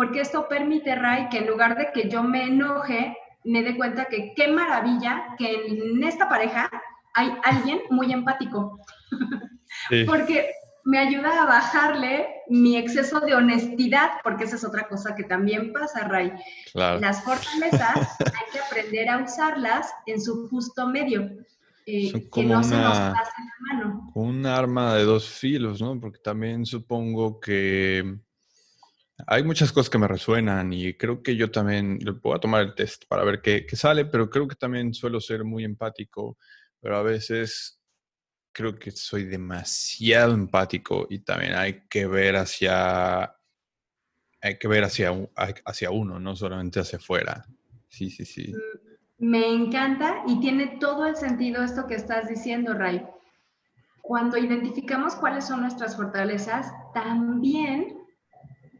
[0.00, 4.06] porque esto permite, Ray, que en lugar de que yo me enoje, me dé cuenta
[4.06, 6.70] que qué maravilla que en esta pareja
[7.12, 8.78] hay alguien muy empático.
[10.06, 10.52] porque
[10.84, 15.70] me ayuda a bajarle mi exceso de honestidad, porque esa es otra cosa que también
[15.74, 16.32] pasa, Ray.
[16.72, 21.28] Las fortalezas hay que aprender a usarlas en su justo medio.
[21.92, 24.12] Eh, que no se nos pase la mano.
[24.14, 25.98] Un arma de dos filos, ¿no?
[25.98, 28.20] Porque también supongo que
[29.26, 32.74] hay muchas cosas que me resuenan y creo que yo también voy a tomar el
[32.74, 36.38] test para ver qué, sale, pero creo que también suelo ser muy empático,
[36.80, 37.80] pero a veces
[38.52, 43.34] creo que soy demasiado empático y también hay que ver hacia
[44.42, 45.10] hay que ver hacia,
[45.66, 47.44] hacia uno, no solamente hacia afuera.
[47.88, 48.54] Sí, sí, sí.
[49.20, 53.06] Me encanta y tiene todo el sentido esto que estás diciendo, Ray.
[54.00, 57.98] Cuando identificamos cuáles son nuestras fortalezas, también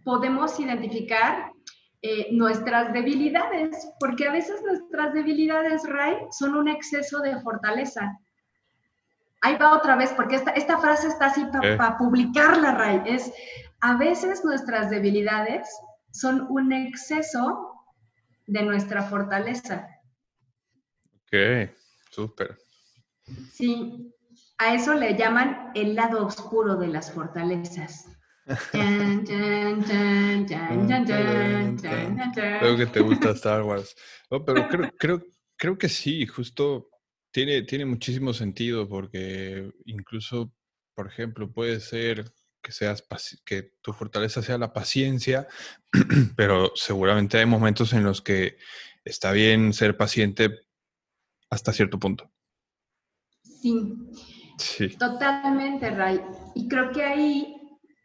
[0.03, 1.53] podemos identificar
[2.00, 8.18] eh, nuestras debilidades, porque a veces nuestras debilidades, Ray, son un exceso de fortaleza.
[9.42, 11.44] Ahí va otra vez, porque esta, esta frase está así
[11.76, 13.03] para publicarla, Ray.
[13.05, 13.31] Es,
[13.83, 15.68] a veces nuestras debilidades
[16.12, 17.74] son un exceso
[18.46, 19.99] de nuestra fortaleza.
[21.32, 21.70] Ok,
[22.10, 22.58] súper.
[23.52, 24.12] Sí,
[24.58, 28.06] a eso le llaman el lado oscuro de las fortalezas.
[32.58, 33.94] Creo que te gusta Star Wars.
[34.44, 35.22] pero creo, creo,
[35.56, 36.90] creo que sí, justo
[37.30, 40.52] tiene, tiene muchísimo sentido porque incluso,
[40.96, 42.24] por ejemplo, puede ser
[42.60, 43.04] que seas
[43.44, 45.46] que tu fortaleza sea la paciencia,
[46.36, 48.58] pero seguramente hay momentos en los que
[49.04, 50.69] está bien ser paciente
[51.50, 52.30] hasta cierto punto.
[53.42, 53.96] Sí.
[54.58, 54.88] Sí.
[54.96, 56.20] Totalmente, Ray.
[56.54, 57.60] Y creo que ahí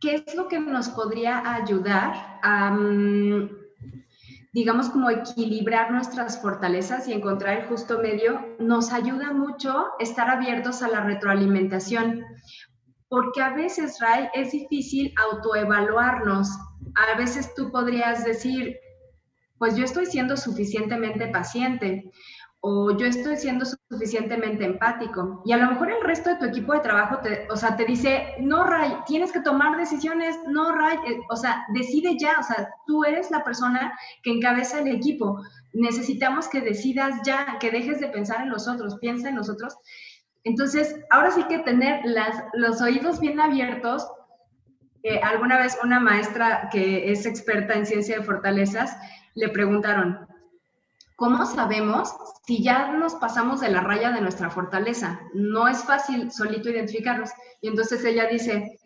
[0.05, 3.49] ¿qué es lo que nos podría ayudar a, mm,
[4.53, 8.55] digamos, como equilibrar nuestras fortalezas y encontrar el justo medio?
[8.59, 12.23] Nos ayuda mucho estar abiertos a la retroalimentación,
[13.07, 16.49] porque a veces, Ray, es difícil autoevaluarnos.
[16.95, 18.77] A veces tú podrías decir,
[19.57, 22.11] pues yo estoy siendo suficientemente paciente
[22.67, 25.43] o yo estoy siendo suficientemente empático.
[25.45, 27.85] Y a lo mejor el resto de tu equipo de trabajo te, o sea, te
[27.85, 32.43] dice, no, Ray, tienes que tomar decisiones, no, Ray, eh, o sea, decide ya, o
[32.43, 35.43] sea, tú eres la persona que encabeza el equipo.
[35.73, 39.77] Necesitamos que decidas ya, que dejes de pensar en los otros, piensa en nosotros.
[40.43, 44.07] Entonces, ahora sí que tener las, los oídos bien abiertos.
[45.21, 48.97] alguna vez una maestra que es experta en ciencia de fortalezas
[49.35, 50.27] le preguntaron,
[51.15, 52.13] ¿Cómo sabemos
[52.45, 55.21] si ya nos pasamos de la raya de nuestra fortaleza?
[55.33, 57.29] No es fácil solito identificarlos.
[57.61, 58.77] Y entonces ella dice,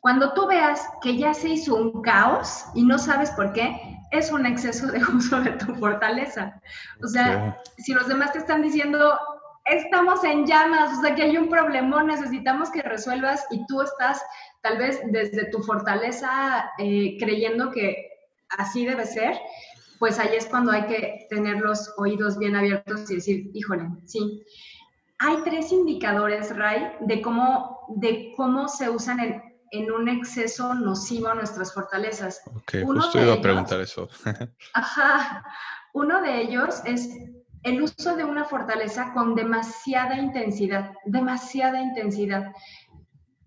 [0.00, 3.76] cuando tú veas que ya se hizo un caos y no sabes por qué,
[4.10, 6.60] es un exceso de uso de tu fortaleza.
[7.02, 9.18] O sea, si los demás te están diciendo,
[9.66, 14.22] estamos en llamas, o sea, que hay un problema, necesitamos que resuelvas y tú estás
[14.62, 17.96] tal vez desde tu fortaleza eh, creyendo que
[18.58, 19.38] así debe ser,
[19.98, 24.42] pues ahí es cuando hay que tener los oídos bien abiertos y decir, híjole, sí.
[25.18, 31.28] Hay tres indicadores, Ray, de cómo, de cómo se usan en, en un exceso nocivo
[31.28, 32.42] a nuestras fortalezas.
[32.54, 34.08] Ok, justo iba a preguntar eso.
[34.74, 35.44] ajá.
[35.94, 37.08] Uno de ellos es
[37.62, 42.52] el uso de una fortaleza con demasiada intensidad, demasiada intensidad.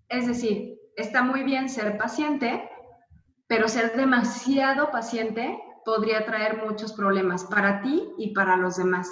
[0.08, 2.68] Es decir, está muy bien ser paciente,
[3.46, 9.08] pero ser demasiado paciente podría traer muchos problemas para ti y para los demás.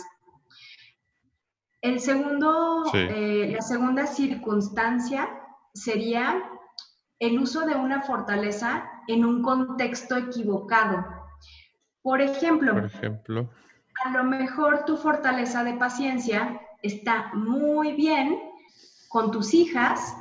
[1.81, 5.29] El segundo, eh, la segunda circunstancia
[5.75, 6.43] sería
[7.21, 11.05] el uso de una fortaleza en un contexto equivocado.
[12.03, 13.51] Por ejemplo, Por ejemplo,
[14.05, 18.39] a lo mejor tu fortaleza de paciencia está muy bien
[19.09, 20.17] con tus hijas,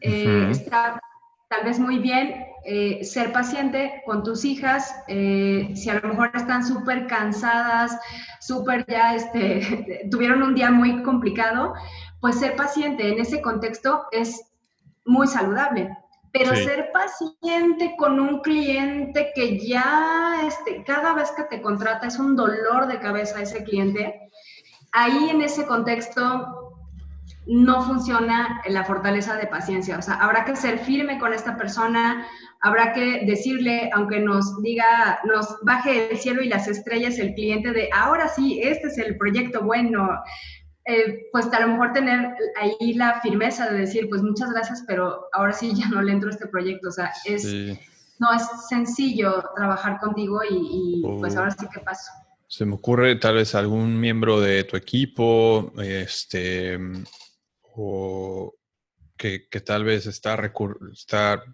[0.00, 1.00] eh, está
[1.48, 6.30] tal vez muy bien eh, ser paciente con tus hijas, eh, si a lo mejor
[6.34, 7.98] están súper cansadas,
[8.40, 11.74] súper ya, este, tuvieron un día muy complicado,
[12.20, 14.52] pues ser paciente en ese contexto es
[15.04, 15.96] muy saludable.
[16.30, 22.18] pero ser paciente con un cliente que ya este, cada vez que te contrata es
[22.18, 24.30] un dolor de cabeza ese cliente,
[24.92, 26.67] ahí en ese contexto
[27.48, 29.98] no funciona la fortaleza de paciencia.
[29.98, 32.26] O sea, habrá que ser firme con esta persona,
[32.60, 37.72] habrá que decirle, aunque nos diga, nos baje el cielo y las estrellas el cliente
[37.72, 40.10] de, ahora sí, este es el proyecto bueno,
[40.84, 45.26] eh, pues a lo mejor tener ahí la firmeza de decir, pues muchas gracias, pero
[45.32, 46.88] ahora sí ya no le entro a este proyecto.
[46.90, 47.46] O sea, es,
[48.18, 51.38] no es sencillo trabajar contigo y, pues oh.
[51.40, 52.10] ahora sí que paso.
[52.46, 56.78] Se me ocurre tal vez algún miembro de tu equipo, este,
[57.80, 58.54] o
[59.16, 60.36] que, tal vez está,
[60.92, 61.44] está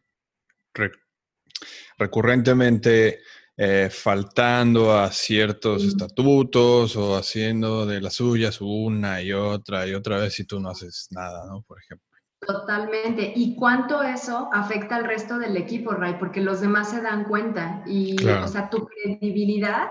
[1.99, 3.21] recurrentemente
[3.57, 10.19] eh, faltando a ciertos estatutos o haciendo de las suyas una y otra y otra
[10.19, 11.63] vez si tú no haces nada, ¿no?
[11.63, 12.07] Por ejemplo.
[12.41, 13.33] Totalmente.
[13.37, 16.17] ¿Y cuánto eso afecta al resto del equipo, Ray?
[16.19, 19.89] Porque los demás se dan cuenta y, o sea, tu credibilidad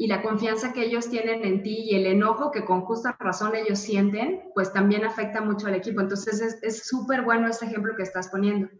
[0.00, 3.54] y la confianza que ellos tienen en ti y el enojo que con justa razón
[3.54, 6.00] ellos sienten, pues también afecta mucho al equipo.
[6.00, 8.70] Entonces es súper bueno este ejemplo que estás poniendo.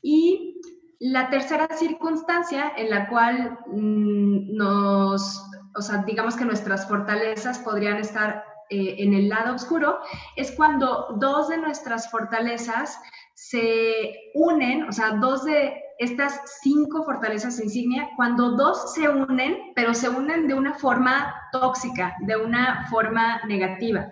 [0.00, 0.58] Y
[0.98, 5.44] la tercera circunstancia en la cual mm, nos,
[5.76, 9.98] o sea, digamos que nuestras fortalezas podrían estar eh, en el lado oscuro,
[10.36, 12.98] es cuando dos de nuestras fortalezas
[13.34, 19.92] se unen, o sea, dos de estas cinco fortalezas insignia, cuando dos se unen, pero
[19.92, 24.08] se unen de una forma tóxica, de una forma negativa.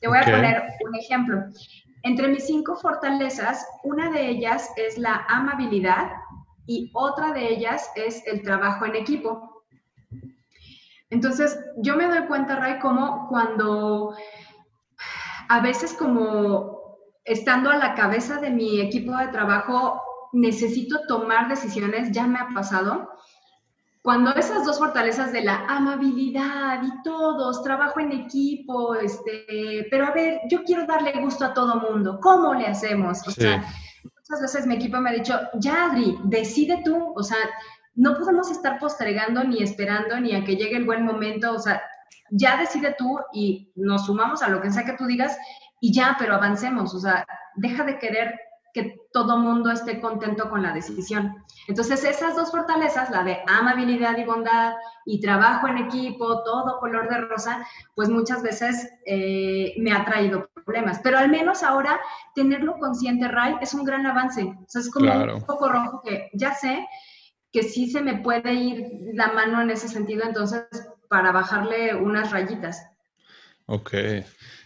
[0.00, 1.42] Te voy a poner un ejemplo.
[2.04, 6.10] Entre mis cinco fortalezas, una de ellas es la amabilidad,
[6.66, 9.62] y otra de ellas es el trabajo en equipo.
[11.10, 14.16] Entonces, yo me doy cuenta, Ray, como cuando
[15.50, 20.02] a veces como estando a la cabeza de mi equipo de trabajo,
[20.36, 23.10] necesito tomar decisiones, ya me ha pasado,
[24.02, 30.12] cuando esas dos fortalezas de la amabilidad y todos, trabajo en equipo, este, pero a
[30.12, 33.26] ver, yo quiero darle gusto a todo mundo, ¿cómo le hacemos?
[33.26, 33.64] O sea,
[34.04, 37.38] muchas veces mi equipo me ha dicho, ya Adri, decide tú, o sea,
[37.96, 41.82] no podemos estar postergando ni esperando ni a que llegue el buen momento, o sea,
[42.30, 45.36] ya decide tú y nos sumamos a lo que sea que tú digas
[45.80, 48.38] y ya, pero avancemos, o sea, deja de querer
[48.76, 51.34] que todo mundo esté contento con la decisión.
[51.66, 54.74] Entonces, esas dos fortalezas, la de amabilidad y bondad
[55.06, 60.50] y trabajo en equipo, todo color de rosa, pues muchas veces eh, me ha traído
[60.62, 61.00] problemas.
[61.02, 61.98] Pero al menos ahora
[62.34, 64.42] tenerlo consciente, Ray, es un gran avance.
[64.42, 66.86] O sea, es como un poco rojo que ya sé
[67.50, 70.66] que sí se me puede ir la mano en ese sentido, entonces,
[71.08, 72.86] para bajarle unas rayitas.
[73.64, 73.94] Ok,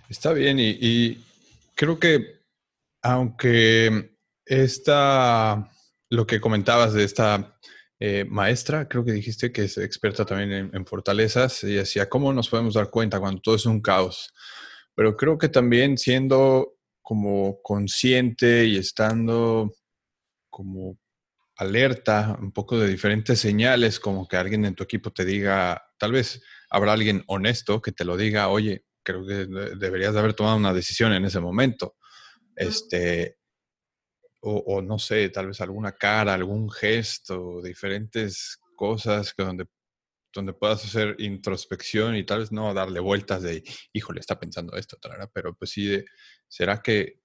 [0.08, 1.24] está bien y
[1.76, 2.39] creo que
[3.02, 5.70] aunque esta,
[6.10, 7.56] lo que comentabas de esta
[7.98, 12.48] eh, maestra, creo que dijiste que es experta también en, fortalezas, y decía, ¿cómo nos
[12.48, 14.32] podemos dar cuenta cuando todo es un caos?
[14.94, 19.72] Pero creo que también siendo como consciente y estando
[20.50, 20.98] como
[21.56, 26.12] alerta un poco de diferentes señales, como que alguien en tu equipo te diga, tal
[26.12, 30.56] vez habrá alguien honesto que te lo diga, oye, creo que deberías de haber tomado
[30.56, 31.96] una decisión en ese momento
[32.60, 33.38] este,
[34.40, 39.66] o, no sé, tal vez alguna cara, algún gesto, diferentes cosas que donde,
[40.32, 44.98] donde puedas hacer introspección y tal vez no darle vueltas de, híjole, está pensando esto,
[45.32, 46.02] pero pues sí,
[46.48, 47.20] ¿será que,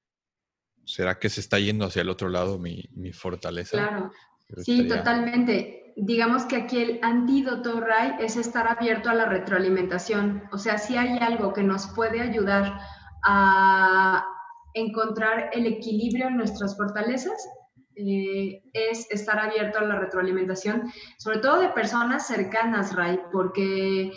[0.85, 3.77] ¿será que se está yendo hacia el otro lado mi, mi fortaleza?
[3.77, 4.11] Claro,
[4.57, 5.93] sí, totalmente.
[5.97, 10.43] Digamos que aquí el antídoto, Ray, es estar abierto a la retroalimentación.
[10.51, 12.77] O sea, si hay algo que nos puede ayudar
[13.23, 14.34] a,
[14.75, 17.47] encontrar el equilibrio en nuestras fortalezas
[17.95, 20.83] eh, es estar abierto a la retroalimentación,
[21.17, 24.11] sobre todo de personas cercanas, Ray, porque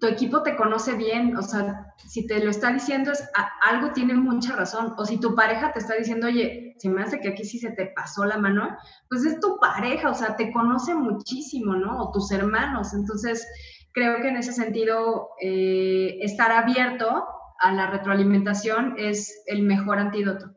[0.00, 3.28] tu equipo te conoce bien, o sea, si te lo está diciendo es
[3.62, 7.20] algo tiene mucha razón, o si tu pareja te está diciendo, oye, se me hace
[7.20, 8.76] que aquí sí se te pasó la mano,
[9.10, 11.98] pues es tu pareja, o sea, te conoce muchísimo, ¿no?
[11.98, 13.46] O tus hermanos, entonces
[13.92, 17.26] creo que en ese sentido, eh, estar abierto
[17.58, 20.54] a la retroalimentación es el mejor antídoto.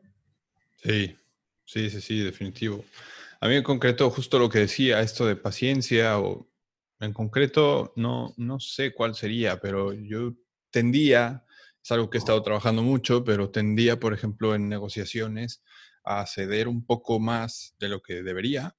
[0.82, 1.16] Sí,
[1.64, 2.84] sí, sí, sí, definitivo.
[3.40, 6.48] A mí en concreto, justo lo que decía, esto de paciencia, o
[7.00, 10.34] en concreto, no, no sé cuál sería, pero yo
[10.70, 11.44] tendía,
[11.82, 15.62] es algo que he estado trabajando mucho, pero tendía, por ejemplo, en negociaciones
[16.04, 18.76] a ceder un poco más de lo que debería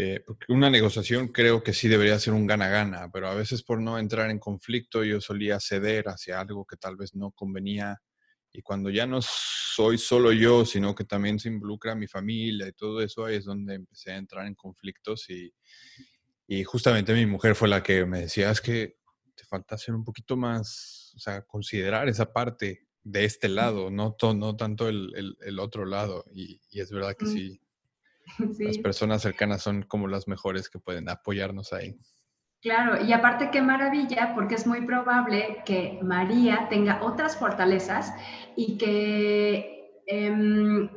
[0.00, 3.80] eh, porque una negociación creo que sí debería ser un gana-gana, pero a veces por
[3.80, 8.00] no entrar en conflicto yo solía ceder hacia algo que tal vez no convenía
[8.52, 12.72] Y cuando ya no soy solo yo, sino que también se involucra mi familia y
[12.74, 15.52] todo eso, ahí es donde empecé a entrar en conflictos y,
[16.46, 18.98] y justamente mi mujer fue la que me decía, es que
[19.34, 24.16] te falta ser un poquito más, o sea, considerar esa parte de este lado, no,
[24.36, 26.24] no tanto el, el, otro lado.
[26.32, 27.32] Y, y, es verdad que mm.
[27.32, 27.60] sí,
[28.56, 31.96] sí, las personas cercanas son como las mejores que pueden apoyarnos ahí.
[32.60, 38.12] Claro, y aparte qué maravilla, porque es muy probable que María tenga otras fortalezas
[38.56, 40.90] y que em,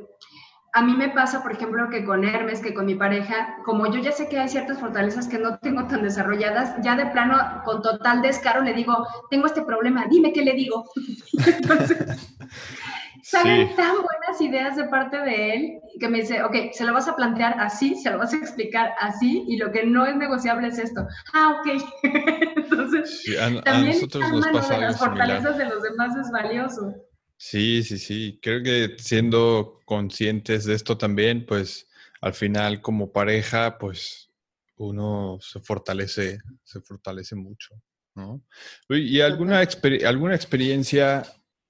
[0.74, 4.00] a mí me pasa, por ejemplo, que con Hermes, que con mi pareja, como yo
[4.00, 7.80] ya sé que hay ciertas fortalezas que no tengo tan desarrolladas, ya de plano, con
[7.82, 10.84] total descaro, le digo, tengo este problema, dime qué le digo.
[11.46, 11.98] Entonces,
[13.22, 17.08] salen tan buenas ideas de parte de él que me dice, ok, se lo vas
[17.08, 20.68] a plantear así, se lo vas a explicar así, y lo que no es negociable
[20.68, 21.06] es esto.
[21.32, 21.82] Ah, ok.
[22.56, 23.24] Entonces,
[23.64, 26.94] también nosotros nos pasa de las fortalezas de los demás es valioso.
[27.36, 28.38] Sí, sí, sí.
[28.40, 31.88] Creo que siendo conscientes de esto también, pues
[32.20, 34.30] al final como pareja, pues
[34.76, 37.74] uno se fortalece, se fortalece mucho,
[38.14, 38.42] ¿no?
[38.88, 39.60] ¿Y alguna,
[40.06, 41.24] alguna experiencia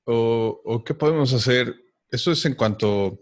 [0.05, 1.75] o, qué podemos hacer?
[2.11, 3.21] Eso es en cuanto,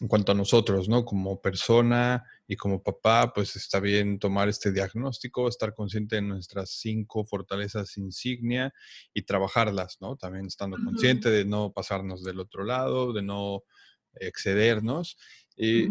[0.00, 1.04] en cuanto a nosotros, ¿no?
[1.04, 6.70] Como persona y como papá, pues está bien tomar este diagnóstico, estar consciente de nuestras
[6.70, 8.72] cinco fortalezas insignia
[9.14, 10.16] y trabajarlas, ¿no?
[10.16, 13.62] También estando consciente de no pasarnos del otro lado, de no
[14.14, 15.16] excedernos.
[15.56, 15.88] Y,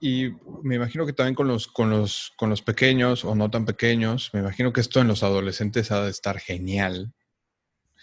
[0.00, 0.30] y
[0.62, 4.30] me imagino que también con los, con, los, con los pequeños o no tan pequeños,
[4.32, 7.12] me imagino que esto en los adolescentes ha de estar genial.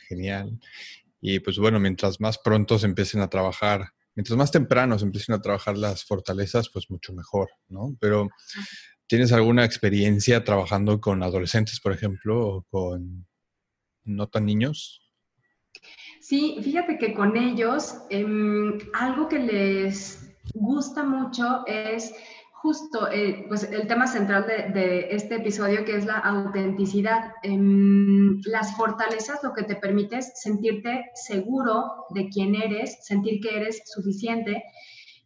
[0.07, 0.59] Genial.
[1.22, 5.36] Y pues bueno, mientras más pronto se empiecen a trabajar, mientras más temprano se empiecen
[5.36, 7.95] a trabajar las fortalezas, pues mucho mejor, ¿no?
[7.99, 8.30] Pero
[9.07, 13.26] ¿tienes alguna experiencia trabajando con adolescentes, por ejemplo, o con
[14.03, 15.01] no tan niños?
[16.20, 22.13] Sí, fíjate que con ellos em, algo que les gusta mucho es
[22.68, 27.32] justo eh, pues el tema central de, este episodio que es la autenticidad.
[27.41, 33.55] Em, las fortalezas lo que te permite es sentirte seguro de quién eres, sentir que
[33.55, 34.65] eres suficiente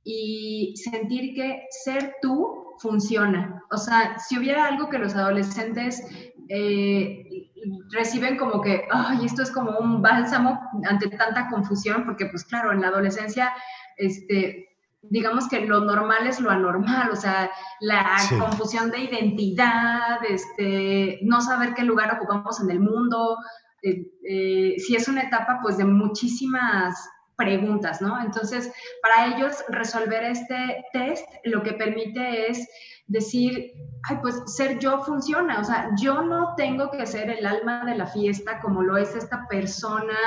[0.03, 3.63] y sentir que ser tú funciona.
[3.71, 6.03] O sea, si hubiera algo que los adolescentes
[6.47, 7.49] eh,
[7.89, 12.71] reciben como que, ay, esto es como un bálsamo ante tanta confusión, porque pues claro,
[12.71, 13.51] en la adolescencia,
[13.97, 14.70] este,
[15.03, 17.49] digamos que lo normal es lo anormal, o sea,
[17.79, 23.37] la confusión de identidad, este, no saber qué lugar ocupamos en el mundo,
[23.83, 27.09] eh, eh, si es una etapa pues de muchísimas
[27.41, 28.21] preguntas, ¿no?
[28.21, 28.71] Entonces,
[29.01, 32.67] para ellos resolver este test lo que permite es
[33.07, 33.71] decir,
[34.03, 37.95] ay, pues ser yo funciona, o sea, yo no tengo que ser el alma de
[37.95, 40.17] la fiesta como lo es esta persona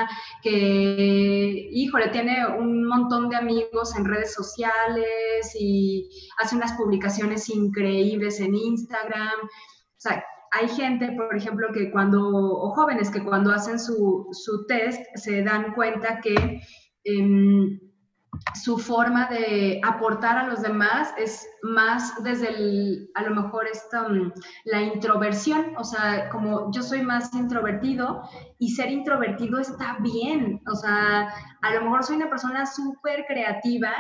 [0.43, 8.41] que, híjole, tiene un montón de amigos en redes sociales y hace unas publicaciones increíbles
[8.41, 9.39] en Instagram.
[9.43, 14.67] O sea, hay gente, por ejemplo, que cuando, o jóvenes que cuando hacen su, su
[14.67, 16.61] test se dan cuenta que...
[17.05, 17.79] Em,
[18.55, 24.09] su forma de aportar a los demás es más desde el, a lo mejor esta,
[24.09, 24.33] mm,
[24.65, 28.23] la introversión, o sea, como yo soy más introvertido
[28.59, 31.33] y ser introvertido está bien, o sea,
[31.63, 33.93] a lo mejor soy una persona súper creativa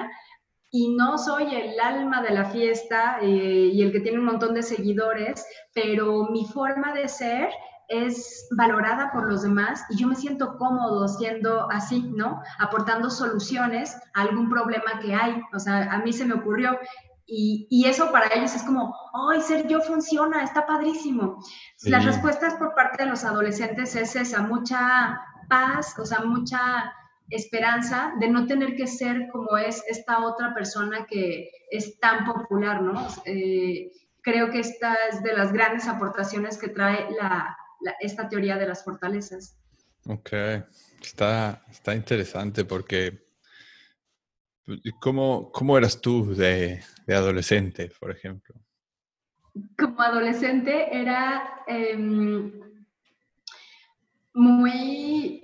[0.71, 4.55] y no soy el alma de la fiesta eh, y el que tiene un montón
[4.55, 7.51] de seguidores, pero mi forma de ser
[7.89, 12.43] es valorada por los demás y yo me siento cómodo siendo así, ¿no?
[12.59, 15.41] Aportando soluciones a algún problema que hay.
[15.53, 16.79] O sea, a mí se me ocurrió
[17.27, 18.95] y, y eso para ellos es como,
[19.31, 20.43] ¡ay, ser yo funciona!
[20.43, 21.43] Está padrísimo.
[21.85, 26.93] Las respuestas por parte de los adolescentes es esa, mucha paz, o sea, mucha
[27.31, 32.83] esperanza de no tener que ser como es esta otra persona que es tan popular,
[32.83, 33.07] ¿no?
[33.25, 33.91] Eh,
[34.23, 37.57] creo que esta es de las grandes aportaciones que trae la,
[38.01, 39.57] esta teoría de las fortalezas.
[40.07, 40.33] Ok,
[41.01, 43.25] está, está interesante porque
[45.01, 48.55] ¿cómo, cómo eras tú de, adolescente, por ejemplo?
[49.79, 52.53] Como adolescente era em,
[54.35, 55.41] muy...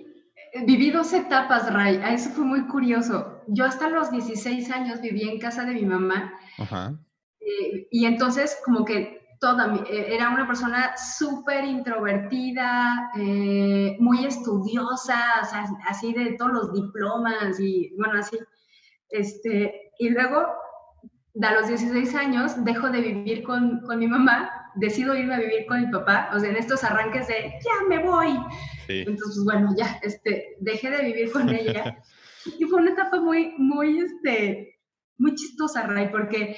[0.66, 2.02] Viví dos etapas, Ray.
[2.12, 3.40] Eso fue muy curioso.
[3.46, 6.34] Yo hasta los 16 años viví en casa de mi mamá.
[6.58, 6.98] Ajá.
[7.40, 15.18] Eh, y entonces como que toda, eh, era una persona súper introvertida, eh, muy estudiosa,
[15.42, 18.38] o sea, así de todos los diplomas y bueno, así.
[19.08, 20.46] Este, y luego,
[21.42, 25.66] a los 16 años, dejo de vivir con, con, mi mamá, decido irme a vivir
[25.66, 28.38] con mi papá, o sea, en estos arranques de, ya me voy.
[28.88, 31.98] Entonces, bueno, ya, este, dejé de vivir con ella.
[32.58, 34.78] Y fue una etapa muy, muy, este,
[35.18, 36.56] muy chistosa, Ray, porque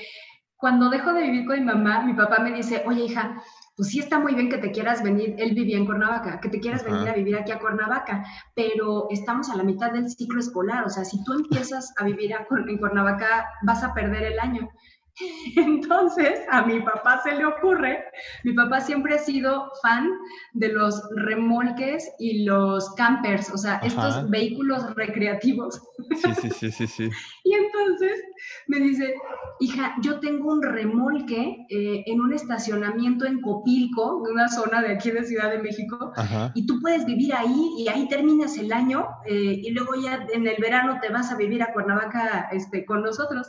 [0.63, 3.43] cuando dejo de vivir con mi mamá, mi papá me dice, oye, hija,
[3.77, 6.61] pues sí está muy bien que te quieras venir, él vivía en Cuernavaca, que te
[6.61, 10.85] quieras venir a vivir aquí a Cuernavaca, pero estamos a la mitad del ciclo escolar,
[10.85, 14.71] o sea, si tú empiezas a vivir en Cuernavaca, vas a perder el año.
[15.57, 18.05] Entonces, a mi papá se le ocurre,
[18.45, 20.11] mi papá siempre ha sido fan
[20.55, 25.83] de los remolques y los campers, o sea, estos vehículos recreativos.
[26.13, 27.11] Sí, sí, sí, sí, sí.
[27.45, 28.23] y entonces
[28.69, 29.15] me dice,
[29.61, 35.11] hija, yo tengo un remolque eh, en un estacionamiento en Copilco, una zona de aquí
[35.11, 36.13] de Ciudad de México,
[36.55, 40.47] y tú puedes vivir ahí y ahí terminas el año eh, y luego ya en
[40.47, 43.49] el verano te vas a vivir a Cuernavaca este, con nosotros.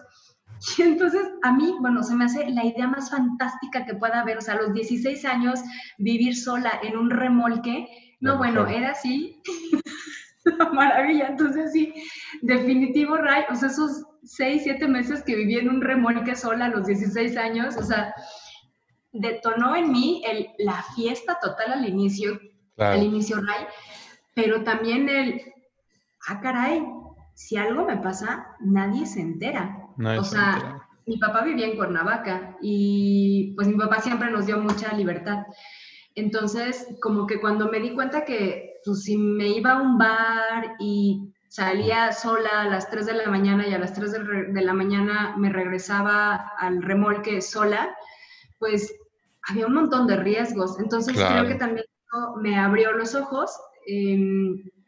[0.78, 4.38] Y entonces a mí, bueno, se me hace la idea más fantástica que pueda haber,
[4.38, 5.60] o sea, a los 16 años
[5.98, 7.88] vivir sola en un remolque,
[8.20, 9.42] no, bueno, era así,
[10.74, 11.94] maravilla, entonces sí,
[12.42, 16.70] definitivo, Ray, o sea, esos 6, 7 meses que viví en un remolque sola a
[16.70, 18.14] los 16 años, o sea,
[19.12, 22.40] detonó en mí el, la fiesta total al inicio,
[22.78, 23.66] al inicio, Ray,
[24.34, 25.42] pero también el,
[26.28, 26.84] ah, caray,
[27.36, 33.54] si algo me pasa, nadie se entera o sea, mi papá vivía en Cuernavaca y
[33.56, 35.46] pues mi papá siempre nos dio mucha libertad.
[36.16, 40.76] Entonces, como que cuando me di cuenta que pues, si me iba a un bar
[40.80, 44.12] y salía sola a las 3 de la mañana y a las 3
[44.54, 47.96] de, la mañana me regresaba al remolque sola,
[48.60, 48.94] pues
[49.48, 50.80] había un montón de riesgos.
[50.80, 51.86] Entonces creo que también
[52.42, 53.52] me abrió los ojos,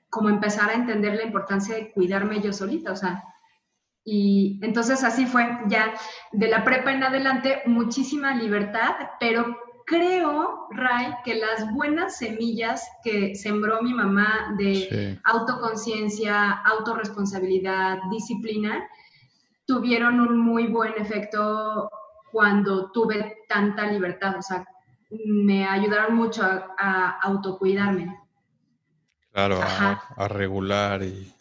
[0.09, 3.23] como empezar a entender la importancia de cuidarme yo solita, o sea,
[4.05, 5.95] y entonces así fue, ya
[6.31, 13.35] de la prepa en adelante, muchísima libertad, pero creo, Ray, que las buenas semillas que
[13.35, 18.87] sembró mi mamá de autoconciencia, autorresponsabilidad, disciplina,
[19.65, 21.89] tuvieron un muy buen efecto
[22.31, 24.67] cuando tuve tanta libertad, o sea,
[25.25, 28.19] me ayudaron mucho a, autocuidarme.
[29.31, 31.31] Claro, a, regular y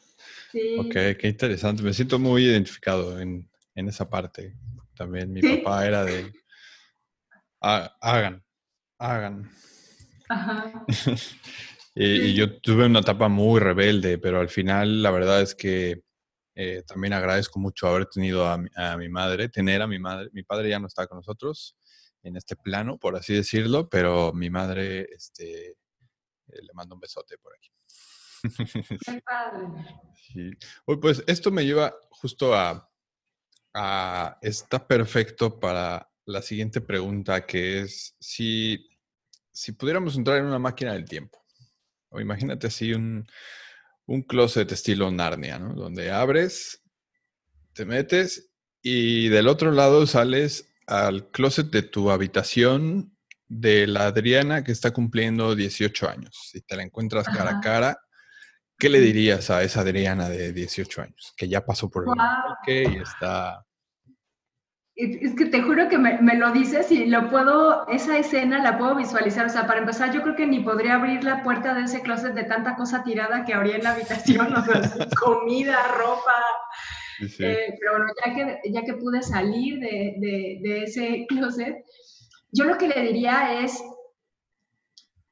[0.78, 1.82] Ok, qué interesante.
[1.82, 4.54] Me siento muy identificado en, esa parte.
[4.96, 6.32] También mi papá era de
[7.60, 8.44] hagan,
[8.98, 9.50] hagan.
[10.28, 10.84] Ajá.
[11.94, 16.02] y, yo tuve una etapa muy rebelde, pero al final la verdad es que
[16.54, 18.58] eh, también agradezco mucho haber tenido a
[18.96, 20.30] mi, madre, tener a mi madre.
[20.32, 21.76] Mi padre ya no está con nosotros
[22.22, 27.38] en este plano, por así decirlo, pero mi madre, este, eh, le mando un besote
[27.38, 27.70] por aquí.
[29.04, 29.66] Qué padre.
[31.00, 32.90] Pues esto me lleva justo a,
[34.42, 38.88] está perfecto para la siguiente pregunta, que es si,
[39.52, 41.44] si pudiéramos entrar en una máquina del tiempo,
[42.08, 43.26] o imagínate así un,
[44.06, 45.74] un closet estilo Narnia, ¿no?
[45.74, 46.82] Donde abres,
[47.72, 48.50] te metes
[48.82, 53.16] y del otro lado sales al closet de tu habitación
[53.48, 56.48] de la Adriana que está cumpliendo 18 años.
[56.50, 57.98] Si te la encuentras cara a cara,
[58.78, 62.16] ¿Qué le dirías a esa Adriana de 18 años que ya pasó por el wow.
[62.66, 63.64] y está...
[64.96, 68.94] Es que te juro que me, lo dices y lo puedo, esa escena la puedo
[68.94, 69.46] visualizar.
[69.46, 72.32] O sea, para empezar, yo creo que ni podría abrir la puerta de ese closet
[72.32, 74.80] de tanta cosa tirada que habría en la habitación, o sea,
[75.20, 76.34] comida, ropa.
[77.20, 81.84] Eh, pero bueno, ya que, ya que pude salir de, de, ese closet,
[82.52, 83.82] yo lo que le diría es,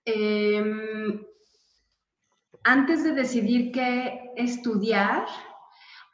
[0.07, 0.64] eh,
[2.65, 5.27] antes de decidir qué estudiar,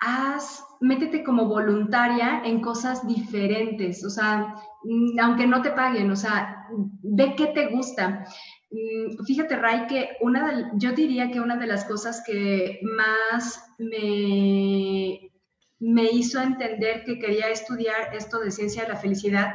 [0.01, 6.17] haz, métete como voluntaria en cosas diferentes, o sea, mm, aunque no te paguen, o
[6.17, 6.67] sea,
[7.03, 8.25] ve qué te gusta.
[8.71, 13.75] Mm, fíjate, Ray, que una de, yo diría que una de las cosas que más
[13.79, 15.33] me,
[15.81, 19.55] me hizo entender que quería estudiar esto de ciencia de la felicidad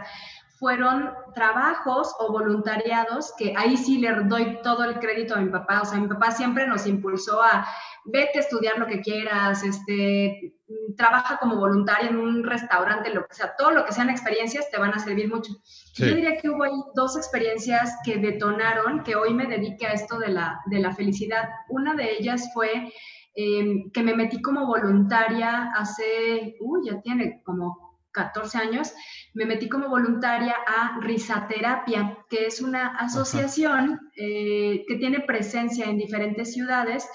[0.63, 5.81] fueron trabajos o voluntariados que ahí sí le doy todo el crédito a mi papá.
[5.81, 7.67] O sea, mi papá siempre nos impulsó a
[8.05, 10.55] vete a estudiar lo que quieras, este,
[10.95, 14.79] trabaja como voluntaria en un restaurante, lo que sea, todo lo que sean experiencias te
[14.79, 15.51] van a servir mucho.
[15.95, 20.17] Yo diría que hubo ahí dos experiencias que detonaron que hoy me dedique a esto
[20.17, 21.49] de la, de la felicidad.
[21.67, 22.89] Una de ellas fue
[23.35, 27.82] em, que me metí como voluntaria hace, uy, ya tiene como
[28.13, 28.93] 14 años,
[29.33, 35.97] me metí como voluntaria a Risaterapia, que es una asociación eh, que tiene presencia en
[35.97, 37.07] diferentes ciudades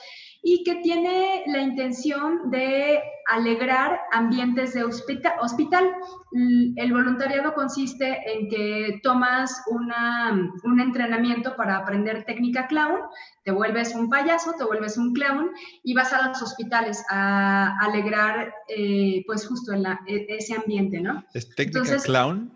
[0.43, 5.91] y que tiene la intención de alegrar ambientes de hospital.
[6.32, 13.01] El voluntariado consiste en que tomas un entrenamiento para aprender técnica clown,
[13.45, 15.51] te vuelves un payaso, te vuelves un clown
[15.82, 21.24] y vas a los hospitales a alegrar eh, pues justo en e, ese ambiente, ¿no?
[21.34, 22.53] ¿Es técnica clown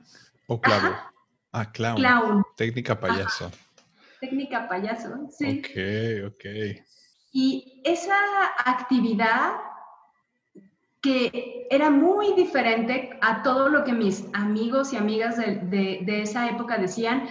[0.46, 0.94] o clavo?
[1.52, 1.96] Ah, clown.
[1.96, 2.42] Clown.
[2.56, 3.50] Técnica payaso.
[4.20, 5.60] Técnica payaso, sí.
[5.60, 6.44] Ok, ok.
[7.32, 8.14] Y esa
[8.64, 9.54] actividad
[11.02, 16.78] que era muy diferente a todo lo que mis amigos y amigas de, esa época
[16.78, 17.28] decían,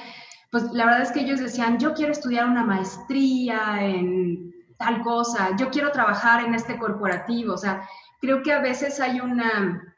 [0.52, 5.56] pues la verdad es que ellos decían, yo quiero estudiar una maestría en tal cosa,
[5.58, 7.88] yo quiero trabajar en este corporativo, o sea,
[8.20, 9.91] creo que a veces hay una,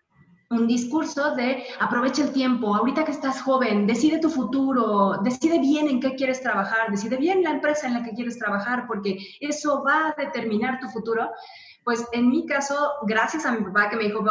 [0.54, 5.88] un discurso de aprovecha el tiempo, ahorita que estás joven, decide tu futuro, decide bien
[5.88, 9.84] en qué quieres trabajar, decide bien la empresa en la que quieres trabajar, porque eso
[9.84, 11.30] va a determinar tu futuro.
[11.84, 14.24] Pues en mi caso, gracias a mi papá que me dijo,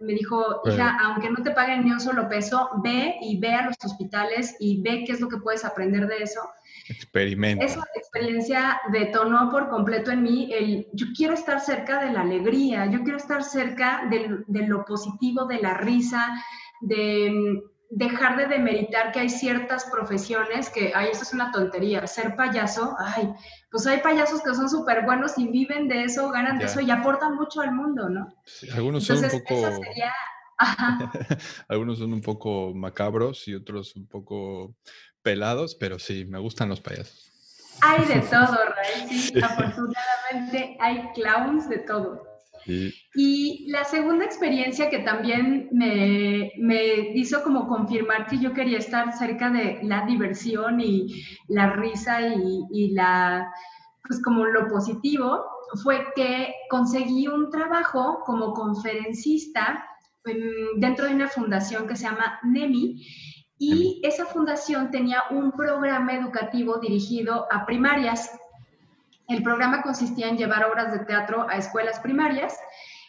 [0.00, 3.66] me dijo, hija, aunque no te paguen ni un solo peso, ve y ve a
[3.66, 6.40] los hospitales y ve qué es lo que puedes aprender de eso.
[6.88, 7.64] Experimenta.
[7.64, 12.86] Esa experiencia detonó por completo en mí el, yo quiero estar cerca de la alegría,
[12.86, 16.42] yo quiero estar cerca de, de lo positivo, de la risa,
[16.80, 22.06] de mm, dejar de demeritar que hay ciertas profesiones que, ay, eso es una tontería,
[22.06, 23.32] ser payaso, ay,
[23.70, 26.90] pues hay payasos que son súper buenos y viven de eso, ganan de eso y
[26.90, 28.34] aportan mucho al mundo, ¿no?
[28.74, 29.80] algunos son un poco...
[31.68, 34.74] algunos son un poco macabros y otros un poco
[35.28, 37.30] pelados, pero sí, me gustan los payasos.
[37.82, 42.26] Hay de todo, Ray, sí, afortunadamente hay clowns de todo.
[43.14, 49.12] Y la segunda experiencia que también me, me, hizo como confirmar que yo quería estar
[49.16, 53.50] cerca de la diversión y la risa y, y la,
[54.06, 55.44] pues como lo positivo,
[55.82, 59.84] fue que conseguí un trabajo como conferencista
[60.76, 63.02] dentro de una fundación que se llama NEMI
[63.58, 68.30] y esa fundación tenía un programa educativo dirigido a primarias.
[69.26, 72.56] El programa consistía en llevar obras de teatro a escuelas primarias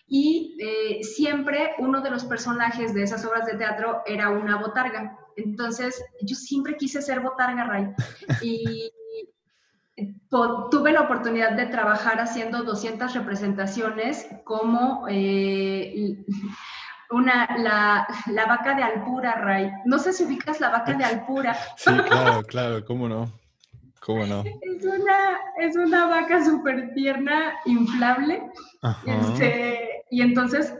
[0.07, 5.17] y eh, siempre uno de los personajes de esas obras de teatro era una botarga.
[5.37, 7.93] Entonces, yo siempre quise ser botarga, Ray.
[8.41, 8.91] Y
[10.71, 16.23] tuve la oportunidad de trabajar haciendo 200 representaciones como eh,
[17.11, 19.71] una, la, la, vaca de Alpura, Ray.
[19.85, 21.55] No sé si ubicas la vaca de Alpura.
[21.77, 23.31] Sí, claro, claro, ¿cómo no?
[23.99, 24.43] ¿Cómo no?
[24.43, 28.43] Es una, es una vaca súper tierna, inflable.
[29.05, 30.73] Este, y entonces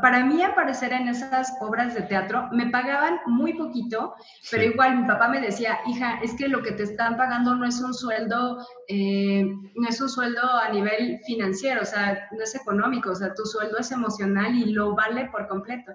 [0.00, 4.14] para mí aparecer en esas obras de teatro me pagaban muy poquito,
[4.50, 7.64] pero igual mi papá me decía, hija, es que lo que te están pagando no
[7.64, 12.54] es un sueldo, eh, no es un sueldo a nivel financiero, o sea, no es
[12.54, 15.92] económico, o sea, tu sueldo es emocional y lo vale por completo.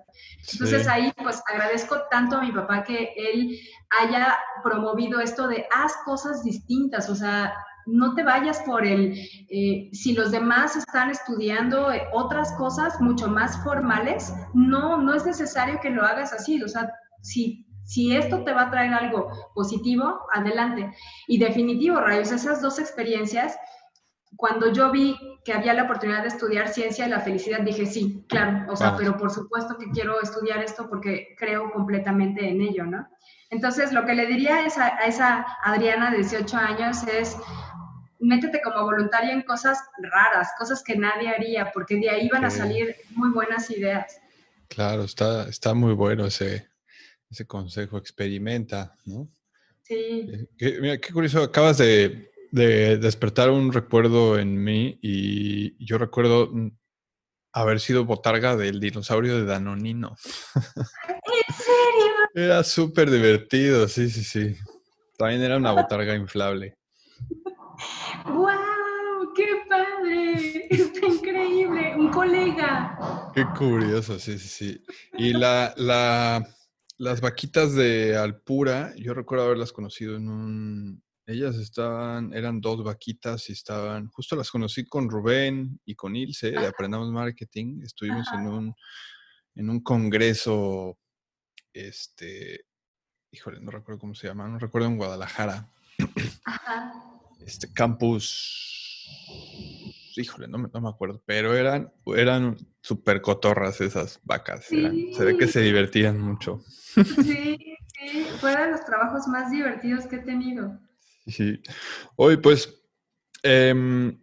[0.52, 3.60] Entonces ahí pues agradezco tanto a mi papá que él
[4.02, 7.54] haya promovido esto de haz cosas distintas, o sea,
[7.86, 9.14] no te vayas por el,
[9.50, 15.26] eh, si los demás están estudiando eh, otras cosas mucho más formales, no, no es
[15.26, 19.30] necesario que lo hagas así, o sea, si, si esto te va a traer algo
[19.56, 20.92] positivo, adelante.
[21.28, 23.58] Y definitivo, Rayos, esas dos experiencias,
[24.36, 28.26] cuando yo vi que había la oportunidad de estudiar ciencia de la felicidad, dije, sí,
[28.30, 32.86] claro, o sea, pero por supuesto que quiero estudiar esto porque creo completamente en ello,
[32.86, 33.08] ¿no?
[33.50, 37.36] Entonces, lo que le diría a esa, a esa Adriana de 18 años es,
[38.20, 42.50] métete como voluntaria en cosas raras, cosas que nadie haría, porque de ahí van a
[42.50, 44.20] salir muy buenas ideas.
[44.68, 46.70] Claro, está, está muy bueno ese,
[47.30, 49.30] ese consejo, experimenta, ¿no?
[49.84, 50.30] Sí.
[50.60, 56.52] Eh, mira, qué curioso, acabas de, despertar un recuerdo en mí y yo recuerdo
[57.54, 60.16] haber sido botarga del dinosaurio de Danonino.
[60.56, 62.14] ¿En serio?
[62.36, 64.56] Era súper divertido, sí, sí, sí.
[65.18, 66.76] También era una botarga inflable.
[68.26, 69.34] ¡Wow!
[69.36, 70.68] ¡Qué padre!
[70.70, 71.96] Está increíble.
[71.96, 73.32] Un colega.
[73.34, 74.84] Qué curioso, sí, sí, sí.
[75.18, 76.46] Y la, la,
[76.98, 81.04] las vaquitas de Alpura, yo recuerdo haberlas conocido en un...
[81.26, 86.52] Ellas estaban, eran dos vaquitas y estaban, justo las conocí con Rubén y con Ilse
[86.52, 87.82] de Aprendamos Marketing.
[87.84, 88.76] Estuvimos en un,
[89.54, 90.98] en un congreso,
[91.72, 92.66] este,
[93.32, 95.70] híjole, no recuerdo cómo se llama, no recuerdo en Guadalajara.
[96.46, 99.08] Ajá este campus,
[100.16, 104.66] híjole, no me, no me acuerdo, pero eran, eran súper cotorras esas vacas.
[104.66, 106.64] se ve que se divertían mucho.
[107.24, 107.58] Sí,
[107.98, 110.80] sí, fueron los trabajos más divertidos que he tenido.
[111.28, 111.62] Sí.
[112.16, 112.84] Hoy, pues,
[113.44, 114.18] em,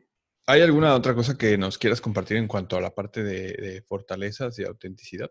[0.49, 4.57] ¿Hay alguna otra cosa que nos quieras compartir en cuanto a la parte de, fortalezas
[4.61, 5.29] y autenticidad?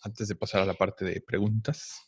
[0.00, 2.05] Antes de pasar a la parte de preguntas.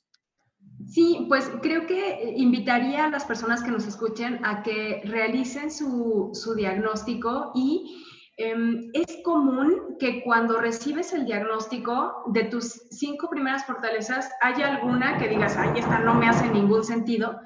[0.87, 6.31] Sí, pues creo que invitaría a las personas que nos escuchen a que realicen su,
[6.33, 8.05] su diagnóstico y
[8.41, 15.19] Em, es común que cuando recibes el diagnóstico de tus cinco primeras fortalezas haya alguna
[15.19, 17.41] que digas, ay, esta no me hace ningún sentido,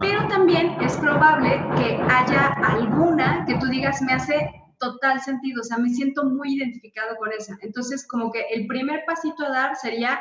[0.00, 4.50] pero también es probable que haya alguna que tú digas, me hace
[4.80, 7.56] total sentido, o sea, me siento muy identificado con esa.
[7.62, 10.20] Entonces, como que el primer pasito a dar sería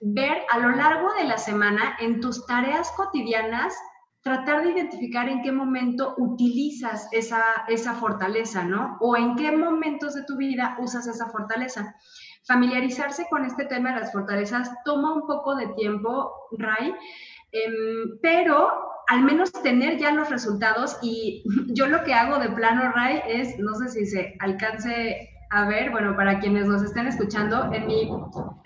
[0.00, 3.74] ver a lo largo de la semana en tus tareas cotidianas
[4.22, 8.98] tratar de identificar en qué momento utilizas esa, esa fortaleza, ¿no?
[9.00, 11.96] O en qué momentos de tu vida usas esa fortaleza.
[12.46, 16.94] Familiarizarse con este tema de las fortalezas toma un poco de tiempo, Ray,
[17.52, 18.70] em, pero
[19.10, 21.42] al menos tener ya los resultados y
[21.74, 25.90] yo lo que hago de plano, Ray, es, no sé si se alcance a ver,
[25.90, 28.08] bueno, para quienes nos estén escuchando, en mi,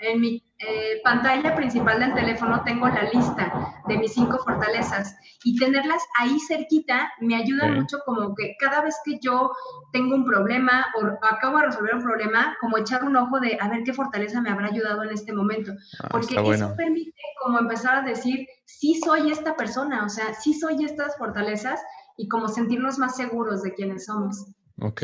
[0.00, 5.56] en mi eh, pantalla principal del teléfono tengo la lista de mis cinco fortalezas y
[5.58, 9.52] tenerlas ahí cerquita me ayuda mucho como que cada vez que yo
[9.92, 13.68] tengo un problema o acabo de resolver un problema, como echar un ojo de a
[13.68, 15.72] ver qué fortaleza me habrá ayudado en este momento.
[16.02, 17.12] Ah, Porque eso permite
[17.42, 21.80] como empezar a decir, sí soy esta persona, o sea, sí soy estas fortalezas
[22.16, 24.46] y como sentirnos más seguros de quiénes somos.
[24.80, 25.02] Ok,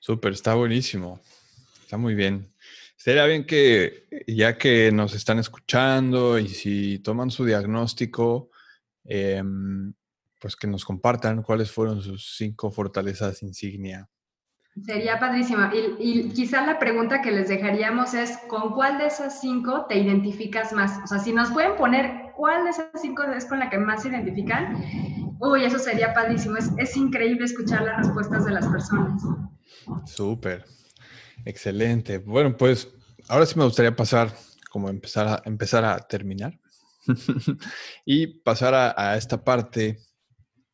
[0.00, 1.20] súper, está buenísimo.
[1.82, 2.51] Está muy bien.
[2.96, 8.50] Sería bien que, ya que nos están escuchando y si toman su diagnóstico,
[9.04, 9.92] em,
[10.40, 14.08] pues que nos compartan cuáles fueron sus cinco fortalezas insignia.
[14.84, 15.68] Sería padrísimo.
[15.72, 19.98] Y, y quizás la pregunta que les dejaríamos es, ¿con cuál de esas cinco te
[19.98, 20.98] identificas más?
[21.04, 24.02] O sea, si nos pueden poner cuál de esas cinco es con la que más
[24.02, 24.82] se identifican,
[25.40, 26.56] uy, eso sería padrísimo.
[26.56, 29.22] Es, es increíble escuchar las respuestas de las personas.
[30.06, 30.64] Súper.
[31.44, 32.18] Excelente.
[32.18, 32.88] Bueno, pues
[33.28, 34.34] ahora sí me gustaría pasar,
[34.70, 36.58] como empezar a, empezar a terminar
[38.04, 39.98] y pasar a, esta parte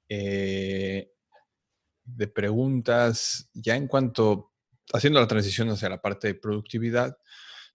[0.08, 1.10] eh,
[2.04, 4.52] de preguntas, ya en cuanto,
[4.92, 7.16] haciendo la transición hacia la parte de productividad,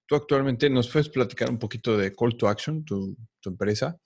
[0.05, 3.15] tú actualmente nos puedes platicar un poquito de Call to Action, tu,
[3.45, 3.99] empresa.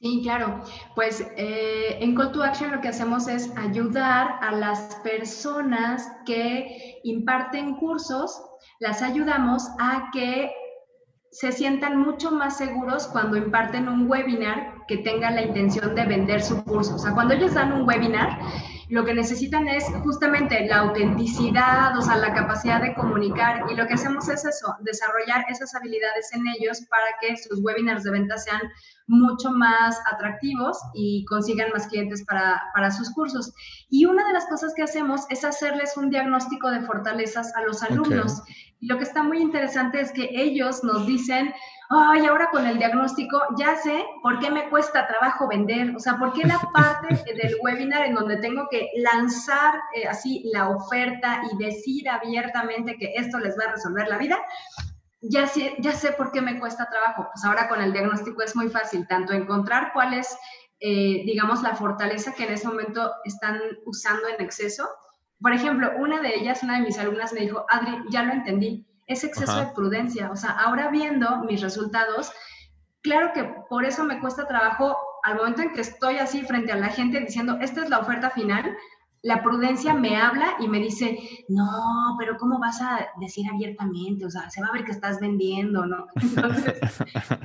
[0.00, 0.62] Sí, claro.
[0.94, 7.00] Pues eh, en Call to Action lo que hacemos es ayudar a las personas que
[7.04, 8.38] imparten cursos,
[8.80, 10.50] las ayudamos a que
[11.30, 16.42] se sientan mucho más seguros cuando imparten un webinar que tenga la intención de vender
[16.42, 16.94] su curso.
[16.94, 18.38] O sea, cuando ellos dan un webinar,
[18.88, 23.64] lo que necesitan es justamente la autenticidad, o sea, la capacidad de comunicar.
[23.68, 28.04] Y lo que hacemos es eso, desarrollar esas habilidades en ellos para que sus webinars
[28.04, 28.60] de venta sean
[29.06, 33.52] mucho más atractivos y consigan más clientes para, para sus cursos.
[33.90, 37.82] Y una de las cosas que hacemos es hacerles un diagnóstico de fortalezas a los
[37.82, 38.42] alumnos.
[38.80, 41.52] Y lo que está muy interesante es que ellos nos dicen,
[41.90, 46.18] ay, ahora con el diagnóstico ya sé por qué me cuesta trabajo vender, o sea,
[46.18, 51.42] por qué la parte del webinar en donde tengo que lanzar eh, así la oferta
[51.52, 54.38] y decir abiertamente que esto les va a resolver la vida,
[55.30, 57.28] ya sé, ya sé por qué me cuesta trabajo.
[57.32, 60.36] Pues ahora con el diagnóstico es muy fácil, tanto encontrar cuál es,
[60.80, 64.88] eh, digamos, la fortaleza que en ese momento están usando en exceso.
[65.40, 68.86] Por ejemplo, una de ellas, una de mis alumnas me dijo, Adri, ya lo entendí,
[69.06, 70.30] es exceso de prudencia.
[70.30, 72.32] O sea, ahora viendo mis resultados,
[73.02, 76.76] claro que por eso me cuesta trabajo al momento en que estoy así frente a
[76.76, 78.76] la gente diciendo, esta es la oferta final,
[79.24, 81.18] la prudencia me habla y me dice,
[81.48, 84.26] no, pero ¿cómo vas a decir abiertamente?
[84.26, 86.06] O sea, se va a ver que estás vendiendo, ¿no?
[86.22, 86.74] Entonces,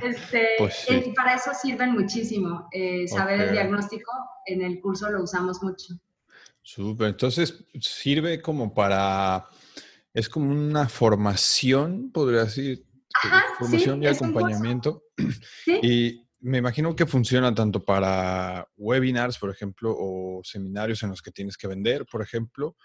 [0.04, 2.68] este, pues para eso sirven muchísimo.
[2.74, 4.12] Eh, saber el diagnóstico
[4.46, 5.94] en el curso lo usamos mucho.
[6.62, 9.48] Súper, entonces sirve como para
[10.14, 12.86] es como una formación, podría decir,
[13.58, 15.04] formación y acompañamiento.
[15.82, 21.32] Y me imagino que funciona tanto para webinars, por ejemplo, o seminarios en los que
[21.32, 22.78] tienes que vender, por ejemplo,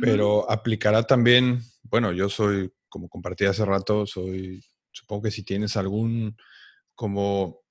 [0.00, 5.76] pero aplicará también, bueno, yo soy, como compartí hace rato, soy, supongo que si tienes
[5.76, 6.36] algún
[6.94, 7.66] como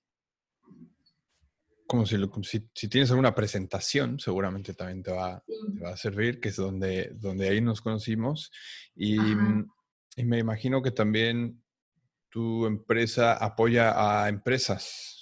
[1.88, 2.18] como si,
[2.74, 5.44] si, tienes alguna presentación, seguramente también te va,
[5.84, 8.52] va, a servir, que es donde, donde ahí nos conocimos.
[8.96, 9.70] Y, mm,
[10.16, 11.64] y, me imagino que también
[12.30, 15.15] tu empresa apoya a empresas,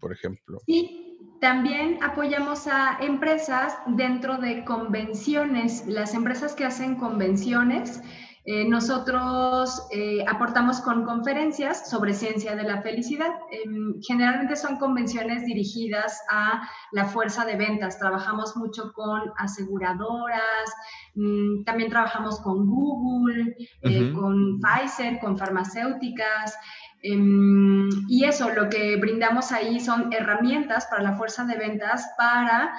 [0.00, 0.60] Por ejemplo.
[0.66, 5.84] Sí, también apoyamos a empresas dentro de convenciones.
[5.86, 8.00] Las empresas que hacen convenciones
[8.44, 13.30] Eh, nosotros eh, aportamos con conferencias sobre ciencia de la felicidad.
[13.52, 18.00] Em, generalmente son convenciones dirigidas a la fuerza de ventas.
[18.00, 20.74] Trabajamos mucho con aseguradoras,
[21.14, 26.56] mm, también trabajamos con Google, eh, con Pfizer, con farmacéuticas.
[27.04, 32.72] Em, y eso, lo que brindamos ahí son herramientas para la fuerza de ventas para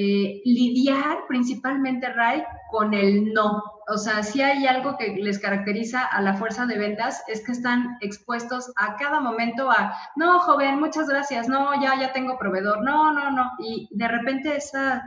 [0.00, 3.64] eh, lidiar principalmente, Ray, con el no.
[3.88, 7.50] O sea, si hay algo que les caracteriza a la fuerza de ventas es que
[7.50, 12.84] están expuestos a cada momento a, no, joven, muchas gracias, no, ya, ya tengo proveedor,
[12.84, 13.50] no, no, no.
[13.58, 15.02] Y de repente esa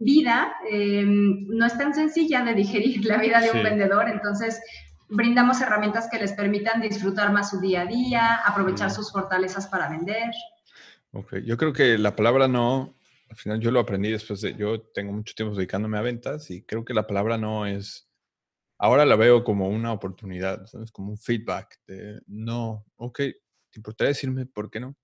[0.00, 4.60] vida em, no es tan sencilla de digerir la vida de un vendedor, entonces
[5.08, 9.88] brindamos herramientas que les permitan disfrutar más su día a día, aprovechar sus fortalezas para
[9.88, 10.32] vender.
[11.12, 12.96] Ok, yo creo que la palabra no,
[13.28, 16.62] al final yo lo aprendí después de, yo tengo mucho tiempo dedicándome a ventas y
[16.62, 18.08] creo que la palabra no es,
[18.78, 20.92] ahora la veo como una oportunidad, ¿sabes?
[20.92, 24.96] Como un feedback de, no, ok, ¿te importaría decirme por qué no?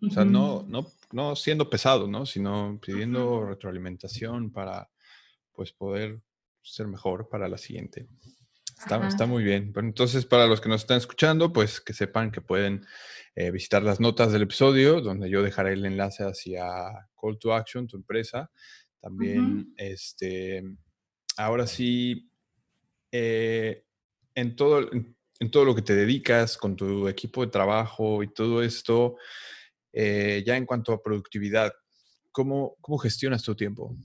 [0.00, 2.24] O sea, no, no, no siendo pesado, ¿no?
[2.24, 4.88] Sino pidiendo retroalimentación para,
[5.52, 6.22] pues, poder
[6.62, 8.06] ser mejor para la siguiente.
[8.78, 9.72] Está, muy bien.
[9.72, 12.86] Bueno, entonces, para los que nos están escuchando, pues que sepan que pueden
[13.34, 16.64] eh, visitar las notas del episodio, donde yo dejaré el enlace hacia
[17.20, 18.50] Call to Action, tu empresa.
[19.00, 20.62] También, este,
[21.36, 22.30] ahora sí,
[23.10, 23.84] eh,
[24.34, 28.62] en, todo, en, todo lo que te dedicas, con tu equipo de trabajo y todo
[28.62, 29.16] esto,
[29.92, 31.72] eh, ya en cuanto a productividad,
[32.30, 33.96] ¿cómo, cómo gestionas tu tiempo?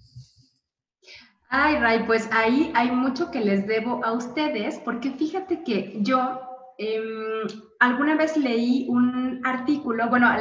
[1.56, 6.41] Ay, Ray, pues ahí hay mucho que les debo a ustedes, porque fíjate que yo
[6.80, 7.47] em,
[7.80, 10.32] alguna vez leí un artículo, bueno,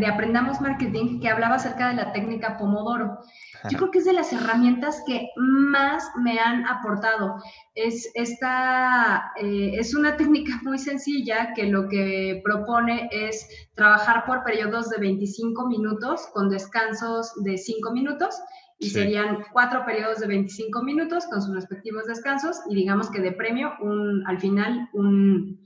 [0.00, 3.20] de Aprendamos Marketing, que hablaba acerca de la técnica Pomodoro.
[3.70, 7.36] Yo creo que es de las herramientas que más me han aportado.
[7.76, 14.42] Es, esta, eh, es una técnica muy sencilla que lo que propone es trabajar por
[14.42, 18.34] periodos de 25 minutos con descansos de 5 minutos
[18.78, 23.32] y serían cuatro periodos de 25 minutos con sus respectivos descansos y digamos que de
[23.32, 25.60] premio, un, al final, un,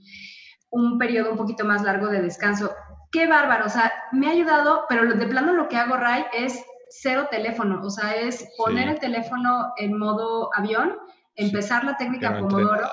[0.71, 2.71] un periodo un poquito más largo de descanso.
[3.11, 6.63] Qué bárbaro, o sea, me ha ayudado, pero de plano lo que hago, Ray, es
[6.89, 10.95] cero teléfono, o sea, es poner el teléfono en modo avión,
[11.35, 12.87] empezar la técnica Pomodoro.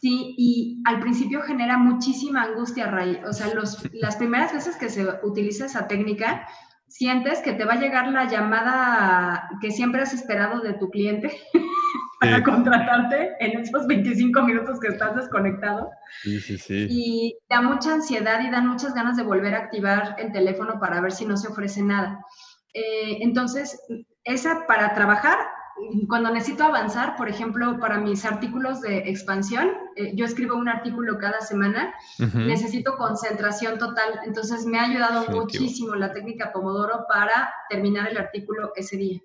[0.00, 3.20] Sí, y al principio genera muchísima angustia, Ray.
[3.28, 6.46] O sea, los, las primeras veces que se utiliza esa técnica,
[6.88, 11.30] sientes que te va a llegar la llamada que siempre has esperado de tu cliente
[12.20, 15.90] para contratarte en esos 25 minutos que estás desconectado.
[16.22, 16.86] Sí, sí, sí.
[16.90, 21.00] Y da mucha ansiedad y dan muchas ganas de volver a activar el teléfono para
[21.00, 22.24] ver si no se ofrece nada.
[22.74, 23.80] Eh, entonces,
[24.24, 25.38] esa para trabajar
[26.08, 31.18] cuando necesito avanzar, por ejemplo, para mis artículos de expansión, eh, yo escribo un artículo
[31.18, 31.94] cada semana,
[32.34, 38.72] necesito concentración total, entonces me ha ayudado muchísimo la técnica Pomodoro para terminar el artículo
[38.76, 39.20] ese día.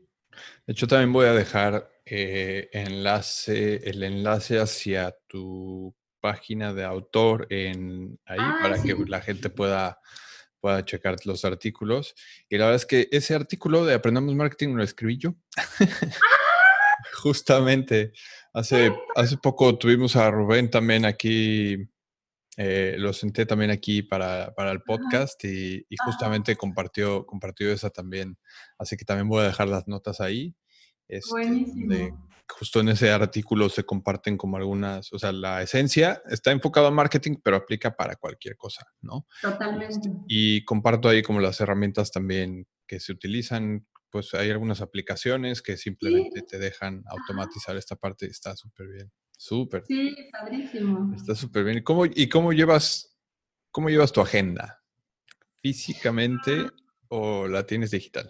[0.66, 7.48] De hecho, también voy a dejar eh, enlace, el enlace hacia tu página de autor
[7.50, 10.00] en ahí ah, para que la gente pueda
[10.64, 12.16] pueda checar los artículos.
[12.48, 15.36] Y la verdad es que ese artículo de Aprendamos Marketing lo escribí yo.
[17.14, 18.14] Justamente,
[18.54, 21.78] hace, hace poco tuvimos a Rubén también aquí,
[22.58, 28.38] eh, lo senté también aquí para, para el podcast y, justamente compartió, compartió esa también.
[28.78, 30.56] Así que también voy a dejar las notas ahí.
[31.08, 32.14] Este,
[32.50, 36.92] justo en ese artículo se comparten como algunas, o sea, la esencia está enfocada a
[36.92, 39.28] marketing, pero aplica para cualquier cosa, ¿no?
[39.42, 39.94] Totalmente.
[39.94, 45.64] Este, y comparto ahí como las herramientas también que se utilizan pues hay algunas aplicaciones
[45.64, 49.12] que simplemente te dejan automatizar esta parte y está súper bien.
[49.36, 49.84] Súper.
[49.88, 51.12] Sí, padrísimo.
[51.16, 51.80] Está súper bien.
[51.80, 53.18] ¿Y cómo, ¿Y cómo llevas,
[53.72, 54.84] cómo llevas tu agenda?
[55.64, 56.68] ¿Físicamente
[57.08, 58.30] o la tienes digital?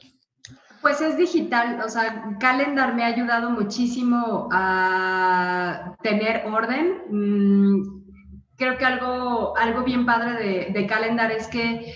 [0.81, 7.01] Pues es digital, o sea, Calendar me ha ayudado muchísimo a tener orden.
[7.09, 8.03] Mm,
[8.55, 11.93] creo que algo, algo bien padre de, de Calendar es que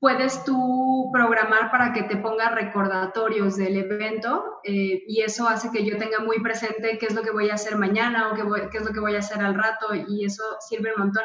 [0.00, 5.84] puedes tú programar para que te ponga recordatorios del evento eh, y eso hace que
[5.84, 8.78] yo tenga muy presente qué es lo que voy a hacer mañana o qué, qué,
[8.78, 11.24] es lo que voy a hacer al rato y eso sirve un montón.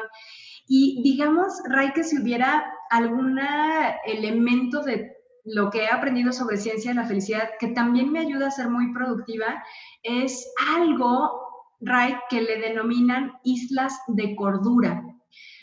[0.68, 3.39] Y digamos, Ray, que si hubiera algún
[4.05, 8.47] elemento de lo que he aprendido sobre ciencia de la felicidad que también me ayuda
[8.47, 9.63] a ser muy productiva,
[10.03, 10.45] es
[10.76, 11.41] algo,
[11.80, 15.03] Ray, que le denominan islas de cordura.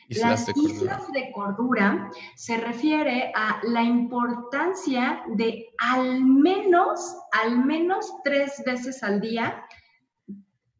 [0.08, 8.62] Las islas de cordura se refiere a la importancia de al menos, al menos tres
[8.66, 9.64] veces al día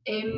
[0.05, 0.31] em,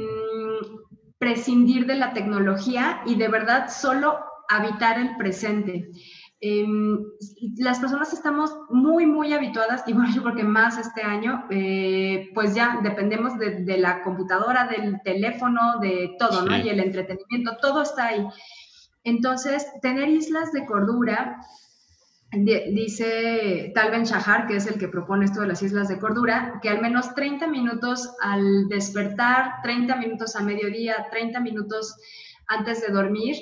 [1.18, 4.18] prescindir de la tecnología y de verdad solo
[4.48, 5.90] habitar el presente.
[6.38, 7.02] Em,
[7.56, 12.30] las personas estamos muy, muy habituadas, y bueno, yo creo que más este año, eh,
[12.34, 16.56] pues ya dependemos de, la computadora, del teléfono, de todo, ¿no?
[16.56, 18.26] Y el entretenimiento, todo está ahí.
[19.06, 21.40] Entonces, tener islas de cordura,
[22.32, 26.58] dice Tal Ben Shahar, que es el que propone esto de las islas de cordura,
[26.60, 31.94] que al menos 30 minutos al despertar, 30 minutos a mediodía, 30 minutos
[32.48, 33.36] antes de dormir,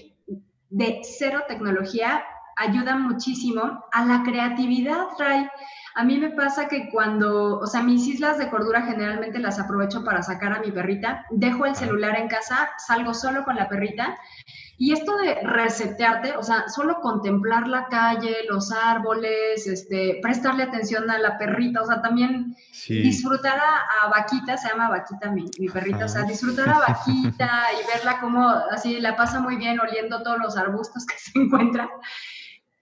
[0.68, 2.22] de cero tecnología,
[2.56, 5.48] ayuda muchísimo a la creatividad, Ray.
[5.96, 10.02] A mí me pasa que cuando, o sea, mis islas de cordura generalmente las aprovecho
[10.02, 14.18] para sacar a mi perrita, dejo el celular en casa, salgo solo con la perrita.
[14.76, 21.08] Y esto de resetearte, o sea, solo contemplar la calle, los árboles, este, prestarle atención
[21.12, 22.56] a la perrita, o sea, también
[22.88, 27.86] disfrutar a, Vaquita, se llama Vaquita mi, mi perrita, o sea, disfrutar a Vaquita y
[27.86, 31.88] verla como así la pasa muy bien oliendo todos los arbustos que se encuentra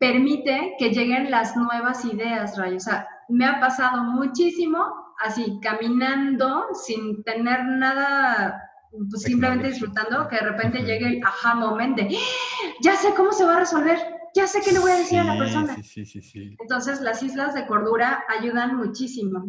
[0.03, 2.75] permite que lleguen las nuevas ideas, Ray.
[2.75, 4.85] O sea, me ha pasado muchísimo
[5.21, 8.61] así, caminando sin tener nada,
[9.09, 12.73] pues simplemente disfrutando, que de repente llegue el aha moment de, ¡Ah!
[12.83, 13.97] ya sé cómo se va a resolver,
[14.35, 15.77] ya sé qué le voy a decir a la persona.
[15.77, 19.45] Sí, sí, sí, Entonces, las islas de cordura ayudan muchísimo.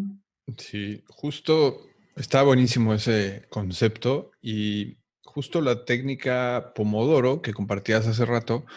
[0.60, 1.80] Sí, justo
[2.16, 8.68] está buenísimo ese concepto y justo la técnica Pomodoro que compartías hace rato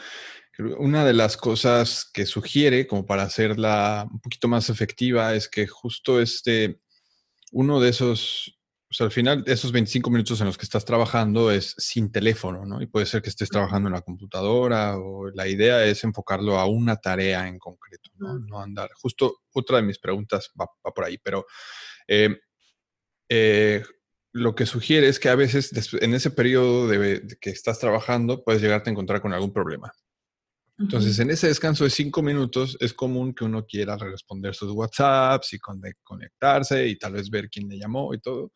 [0.58, 5.66] una de las cosas que sugiere como para hacerla un poquito más efectiva es que
[5.66, 6.80] justo este,
[7.52, 8.58] uno de esos,
[8.90, 12.64] o sea, al final, esos 25 minutos en los que estás trabajando es sin teléfono,
[12.64, 12.80] ¿no?
[12.80, 16.66] Y puede ser que estés trabajando en la computadora o la idea es enfocarlo a
[16.66, 18.38] una tarea en concreto, ¿no?
[18.38, 18.90] No andar.
[18.94, 21.46] Justo otra de mis preguntas va, por ahí, pero
[22.08, 22.38] eh,
[23.28, 23.82] eh,
[24.32, 28.60] lo que sugiere es que a veces en ese periodo de, que estás trabajando puedes
[28.62, 29.92] llegarte a encontrar con algún problema.
[30.78, 35.54] Entonces, en ese descanso de cinco minutos es común que uno quiera responder sus WhatsApps
[35.54, 38.52] y conectarse y tal vez ver quién le llamó y todo.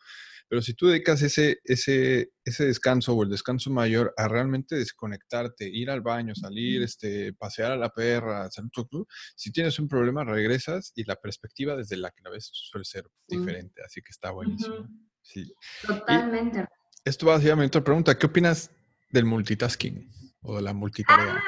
[0.47, 5.67] Pero si tú dedicas ese, ese, ese descanso o el descanso mayor a realmente desconectarte,
[5.67, 9.07] ir al baño, salir, este, pasear a la perra, hacer un
[9.37, 13.07] si tienes un problema, regresas y la perspectiva desde la que la ves suele ser
[13.29, 13.81] diferente.
[13.87, 14.89] Así que está buenísimo.
[15.23, 15.55] Sí.
[15.87, 16.67] Totalmente.
[17.05, 18.19] esto va a mi otra pregunta.
[18.19, 18.73] ¿Qué opinas
[19.11, 21.43] del multitasking o de la multitarea?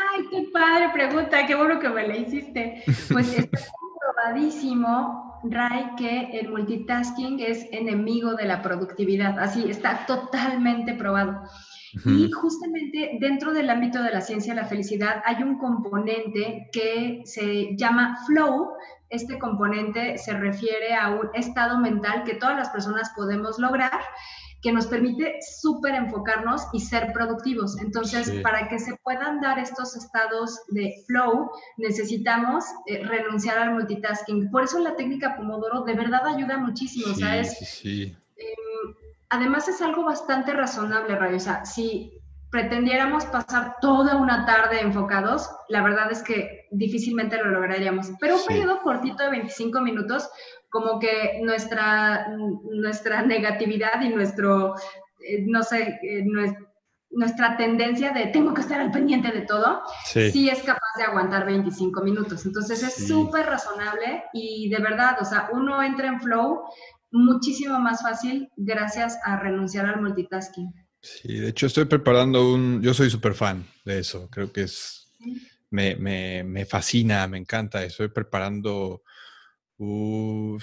[0.53, 2.82] padre pregunta, qué bueno que me la hiciste.
[3.11, 9.38] Pues está comprobadísimo, Ray, que el multitasking es enemigo de la productividad.
[9.38, 11.43] Así, está totalmente probado.
[12.07, 17.20] Y justamente dentro del ámbito de la ciencia de la felicidad hay un componente que
[17.24, 18.70] se llama flow.
[19.11, 24.01] Este componente se refiere a un estado mental que todas las personas podemos lograr
[24.63, 27.79] que nos permite súper enfocarnos y ser productivos.
[27.81, 34.51] Entonces, para que se puedan dar estos estados de flow, necesitamos eh, renunciar al multitasking.
[34.51, 37.13] Por eso la técnica Pomodoro de verdad ayuda muchísimo.
[37.13, 38.95] Sí, Sí, em,
[39.31, 41.37] además es algo bastante razonable, Rayo.
[41.37, 42.22] O sea, si
[42.53, 48.13] pretendiéramos pasar toda una tarde enfocados, la verdad es que difícilmente lo lograríamos.
[48.21, 50.29] Pero un periodo cortito de 25 minutos
[50.69, 52.29] como que nuestra,
[52.71, 54.75] nuestra negatividad y nuestro,
[55.27, 56.25] eh, no sé, eh,
[57.11, 61.47] nuestra tendencia de tengo que estar al pendiente de todo, sí, es capaz de aguantar
[61.47, 62.45] 25 minutos.
[62.45, 66.65] Entonces es súper razonable y de verdad, o sea, uno entra en flow
[67.13, 70.71] muchísimo más fácil gracias a renunciar al multitasking.
[71.03, 75.09] Sí, de hecho estoy preparando un, yo soy súper fan de eso, creo que es,
[75.71, 79.03] me, me, me fascina, me encanta, estoy preparando
[79.79, 80.61] un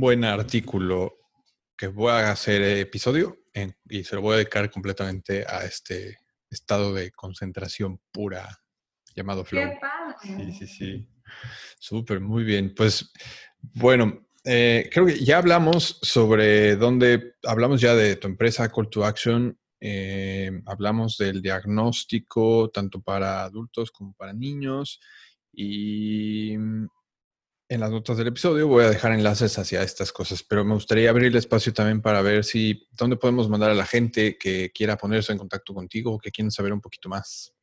[0.00, 1.18] buen artículo
[1.76, 3.36] que voy a hacer episodio
[3.90, 6.16] y se lo voy a dedicar completamente a este
[6.48, 8.48] estado de concentración pura
[9.14, 9.70] llamado flow.
[10.22, 11.08] Sí, sí, sí.
[11.78, 12.74] Súper, muy bien.
[12.74, 13.12] Pues
[13.74, 19.04] bueno, eh, creo que ya hablamos sobre dónde, hablamos ya de tu empresa Call to
[19.04, 25.00] Action, eh, hablamos del diagnóstico tanto para adultos como para niños
[25.52, 30.74] y en las notas del episodio voy a dejar enlaces hacia estas cosas, pero me
[30.74, 34.70] gustaría abrir el espacio también para ver si dónde podemos mandar a la gente que
[34.72, 37.54] quiera ponerse en contacto contigo o que quieren saber un poquito más.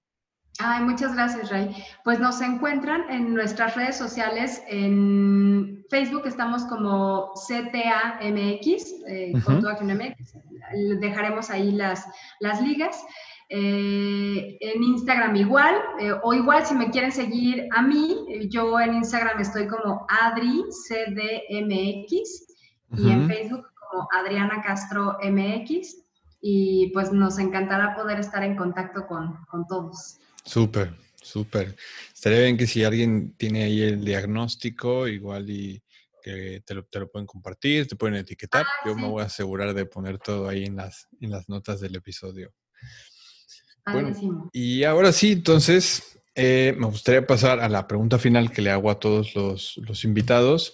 [0.58, 1.74] Ay, muchas gracias, Ray.
[2.04, 4.62] Pues nos encuentran en nuestras redes sociales.
[4.68, 9.34] En Facebook estamos como CTAMX, eh,
[11.00, 12.06] Dejaremos ahí las,
[12.40, 13.02] las ligas.
[13.52, 18.94] Eh, en Instagram igual, eh, o igual si me quieren seguir a mí, yo en
[18.94, 20.70] Instagram estoy como AdriCDMX
[22.96, 25.98] y en Facebook como Adriana Castro MX
[26.42, 30.20] y pues nos encantará poder estar en contacto con, con todos.
[30.50, 31.76] Súper, súper.
[32.12, 35.80] Estaría bien que si alguien tiene ahí el diagnóstico, igual y
[36.24, 38.66] que te lo, te lo pueden compartir, te pueden etiquetar.
[38.66, 41.80] Ah, Yo me voy a asegurar de poner todo ahí en las, en las notas
[41.80, 42.52] del episodio.
[44.52, 48.90] y ahora sí, entonces, eh, me gustaría pasar a la pregunta final que le hago
[48.90, 50.74] a todos los, los invitados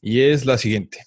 [0.00, 1.04] y es la siguiente.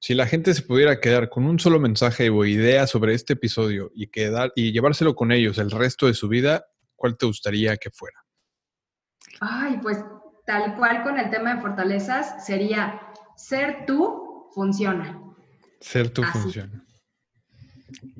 [0.00, 3.92] Si la gente se pudiera quedar con un solo mensaje o idea sobre este episodio
[3.94, 6.64] y, quedar, y llevárselo con ellos el resto de su vida,
[7.02, 8.16] ¿cuál te gustaría que fuera?
[9.40, 9.98] Ay, pues
[10.46, 13.00] tal cual con el tema de fortalezas sería
[13.34, 15.20] ser tú funciona.
[15.80, 16.84] Ser tú funciona.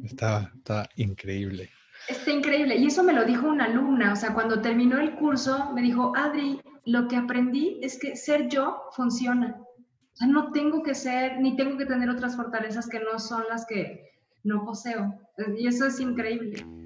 [0.02, 1.70] Está, está increíble.
[2.08, 2.74] Está increíble.
[2.74, 4.14] Y eso me lo dijo una alumna.
[4.14, 8.48] O sea, cuando terminó el curso, me dijo, Adri, lo que aprendí es que ser
[8.48, 9.58] yo funciona.
[9.60, 13.44] O sea, no tengo que ser, ni tengo que tener otras fortalezas que no son
[13.48, 14.10] las que
[14.42, 15.20] no poseo.
[15.56, 16.81] Y eso es increíble.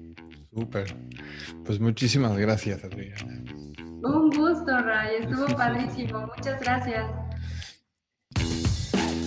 [0.57, 0.95] Súper.
[1.65, 3.43] Pues muchísimas gracias, Adriana.
[4.01, 5.17] Un gusto, Ray.
[5.21, 6.31] Estuvo padrísimo.
[6.35, 7.05] Muchas gracias.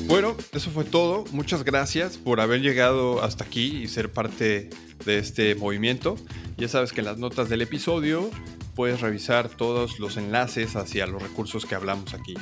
[0.09, 1.25] Bueno, eso fue todo.
[1.31, 4.71] Muchas gracias por haber llegado hasta aquí y ser parte
[5.05, 6.17] de este movimiento.
[6.57, 8.29] Ya sabes que en las notas del episodio
[8.75, 12.35] puedes revisar todos los enlaces hacia los recursos que hablamos aquí.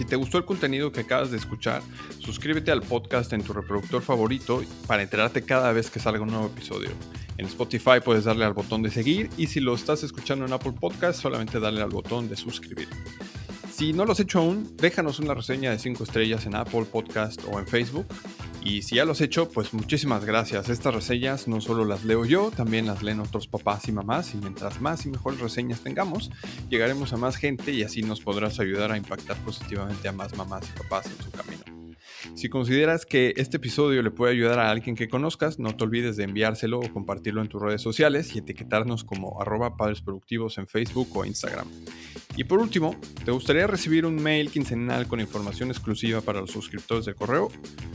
[0.00, 1.82] Si te gustó el contenido que acabas de escuchar,
[2.20, 6.46] suscríbete al podcast en tu reproductor favorito para enterarte cada vez que salga un nuevo
[6.46, 6.88] episodio.
[7.36, 10.72] En Spotify puedes darle al botón de seguir y si lo estás escuchando en Apple
[10.72, 12.88] Podcast, solamente darle al botón de suscribir.
[13.70, 17.42] Si no lo has hecho aún, déjanos una reseña de 5 estrellas en Apple Podcast
[17.52, 18.06] o en Facebook.
[18.62, 20.68] Y si ya lo has hecho, pues muchísimas gracias.
[20.68, 24.34] Estas reseñas no solo las leo yo, también las leen otros papás y mamás.
[24.34, 26.30] Y mientras más y mejores reseñas tengamos,
[26.68, 30.68] llegaremos a más gente y así nos podrás ayudar a impactar positivamente a más mamás
[30.68, 31.79] y papás en su camino.
[32.34, 36.16] Si consideras que este episodio le puede ayudar a alguien que conozcas, no te olvides
[36.16, 40.66] de enviárselo o compartirlo en tus redes sociales y etiquetarnos como arroba padres productivos en
[40.66, 41.68] Facebook o Instagram.
[42.36, 47.04] Y por último, ¿te gustaría recibir un mail quincenal con información exclusiva para los suscriptores
[47.04, 47.50] del correo?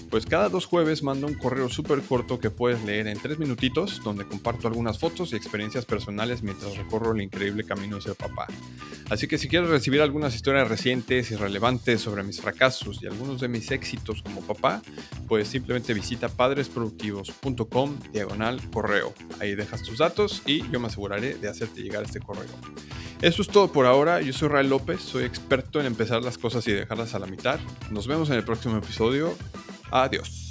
[0.10, 4.02] Pues cada dos jueves mando un correo súper corto que puedes leer en tres minutitos,
[4.04, 8.48] donde comparto algunas fotos y experiencias personales mientras recorro el increíble camino de ser papá.
[9.10, 13.42] Así que si quieres recibir algunas historias recientes y relevantes sobre mis fracasos y algunos
[13.42, 14.82] de mis éxitos como papá,
[15.28, 19.14] pues simplemente visita padresproductivos.com diagonal correo.
[19.40, 22.46] Ahí dejas tus datos y yo me aseguraré de hacerte llegar este correo.
[23.22, 24.22] Eso es todo por ahora.
[24.22, 27.60] Yo soy Ray López, soy experto en empezar las cosas y dejarlas a la mitad.
[27.92, 29.36] Nos vemos en el próximo episodio.
[29.92, 30.45] Adiós.